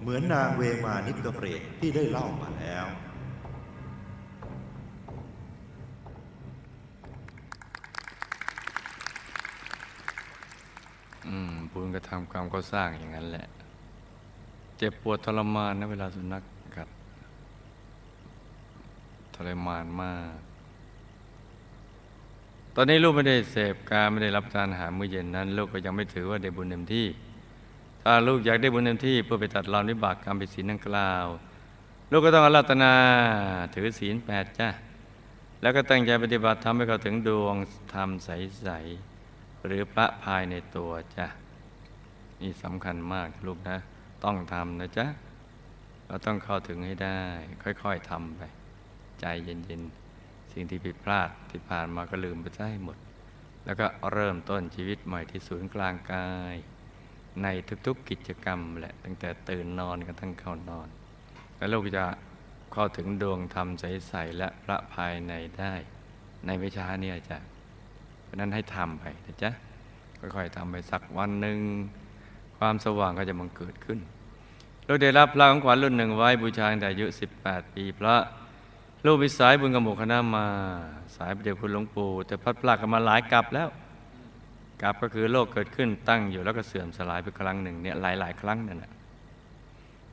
[0.00, 2.86] เหมือนนางเวมานิกเปรตที่ได้เล่ามาแล้ว
[11.72, 13.46] บุญกระทำกรรมก็สร้างอย่างนั้นแหละ
[14.76, 16.42] เจ็บปวดทรมานนะเวลาสุนัข
[16.76, 16.88] กัด
[19.34, 20.38] ทรมานมาก
[22.76, 27.06] ตอนนี้ลูกไม่ได้เสพการไม่ได้รับทานอาหารมื้อเย็นนั้น ลูกก็ยังไม่ถือว่าได้บุญเต็มที่
[28.02, 31.26] ถ้าลูกอยากได้บุญเต็มที่เพื่อไปตัดรอนวิบากกรรมผิดศีลดังกล่าว
[32.10, 32.92] ลูกก็ต้องอารัตนา
[33.74, 34.68] ถือศีลแปดจ้ะ
[35.60, 37.56] แล้วก็ตั้งใจปฏิบัติทำให้เขาถึงดวง
[37.94, 39.11] ธรรมใสๆ
[39.64, 41.26] หรือพระภายในตัวจ้ะ
[42.40, 43.78] นี่สำคัญมากลูกนะ
[44.24, 45.06] ต้องทำนะจ๊ะ
[46.06, 47.20] เราต้องเข้าถึงให้ได้
[47.62, 48.42] ค่อยๆทำไป
[49.20, 52.98] ใจเย็นๆ สิ่งที่ผิดพลาดที่ผ่านมาก็ลืมไปซะให้หมด
[53.64, 56.54] แล้วก็เริ่มต้นชีวิตใหม่ที่ศูนย์กลางกาย
[57.42, 57.46] ใน
[57.86, 60.88] ทุกๆกิจกรรมแหละ ตั้งแต่ตื่นนอนกันทั้งเข้านอน
[61.56, 62.04] แล้วลูกจะ
[62.72, 65.74] เข้าถึงดวงธรรมใสๆและพระภายในได้
[66.46, 67.38] ในไม่ช้าเนี่ยจ้ะ
[68.32, 69.50] ราะนั้นให้ทำไปนะจ๊ะ
[70.18, 71.58] ค่อยๆทำไปสักวันหนึ่ง
[72.58, 73.98] ความสว่างก็จะบังเกิดขึ้น
[74.84, 77.06] เราได้รับพระของขวัญรุ่นหนึ่งไว้บูชาตั้งแต่อายุ
[77.40, 78.16] 18 ปีพระ
[79.04, 80.46] ลูกมีสายบุญกับหมูคณะมา
[81.16, 83.68] สายประเดี๋ยวคุณหลวงปู่แต่พัดพลากกันมาหลายกลับแล้ว
[84.82, 88.92] กลับก็คือโลกเกิดขึ้นตั้งอยู่แล้วก็เสื่อมสลายไปครั้งหนึ่งเนี่ยหลายหลายๆครั้งนั่นแหละ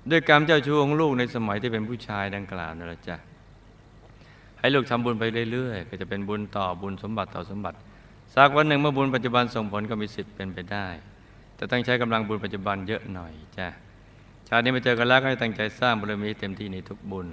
[0.10, 3.16] ด้วยกรรมเจ้าชู้ของลูกในสมัยที่เป็นผู้ชายดังกล่าวนั่นแหละจ้ะ
[4.60, 7.78] ให้ลูกทำบุญไปเรื่อยๆ ก็จะเป็นบุญต่อบุญสมบัติต่อสมบัติ
[8.36, 10.88] สักวันหนึ่งเมื่อบุญปัจจุบันส่งผลก็มีสิทธิ์เป็นไปได้
[11.56, 13.68] แต่ต้องใช้กำลังบุญปัจจุบันเยอะหน่อยจ้ะ
[14.48, 17.28] ชาตินี้มาเจอกันแล้วก็ให้ตั้งใจสร้างบารมีให้เต็มที่ในทุกบุญ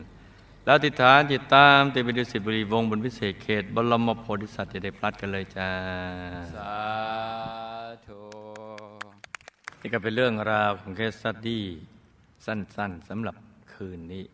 [0.65, 5.71] แล้วอธิษฐานจิตตามติดไปดุสิตบุรีวงศ์บุญพิเศษเขตบรมโพธิสัตว์จะได้ไม่พลัดกันเลยจ้า
[6.55, 6.75] สา
[8.07, 8.21] ธุ
[9.81, 11.65] นี่ก็เป็นเรื่องราวของ case study
[12.47, 13.37] สั้นๆสำหรับ
[13.73, 14.25] คืนนี้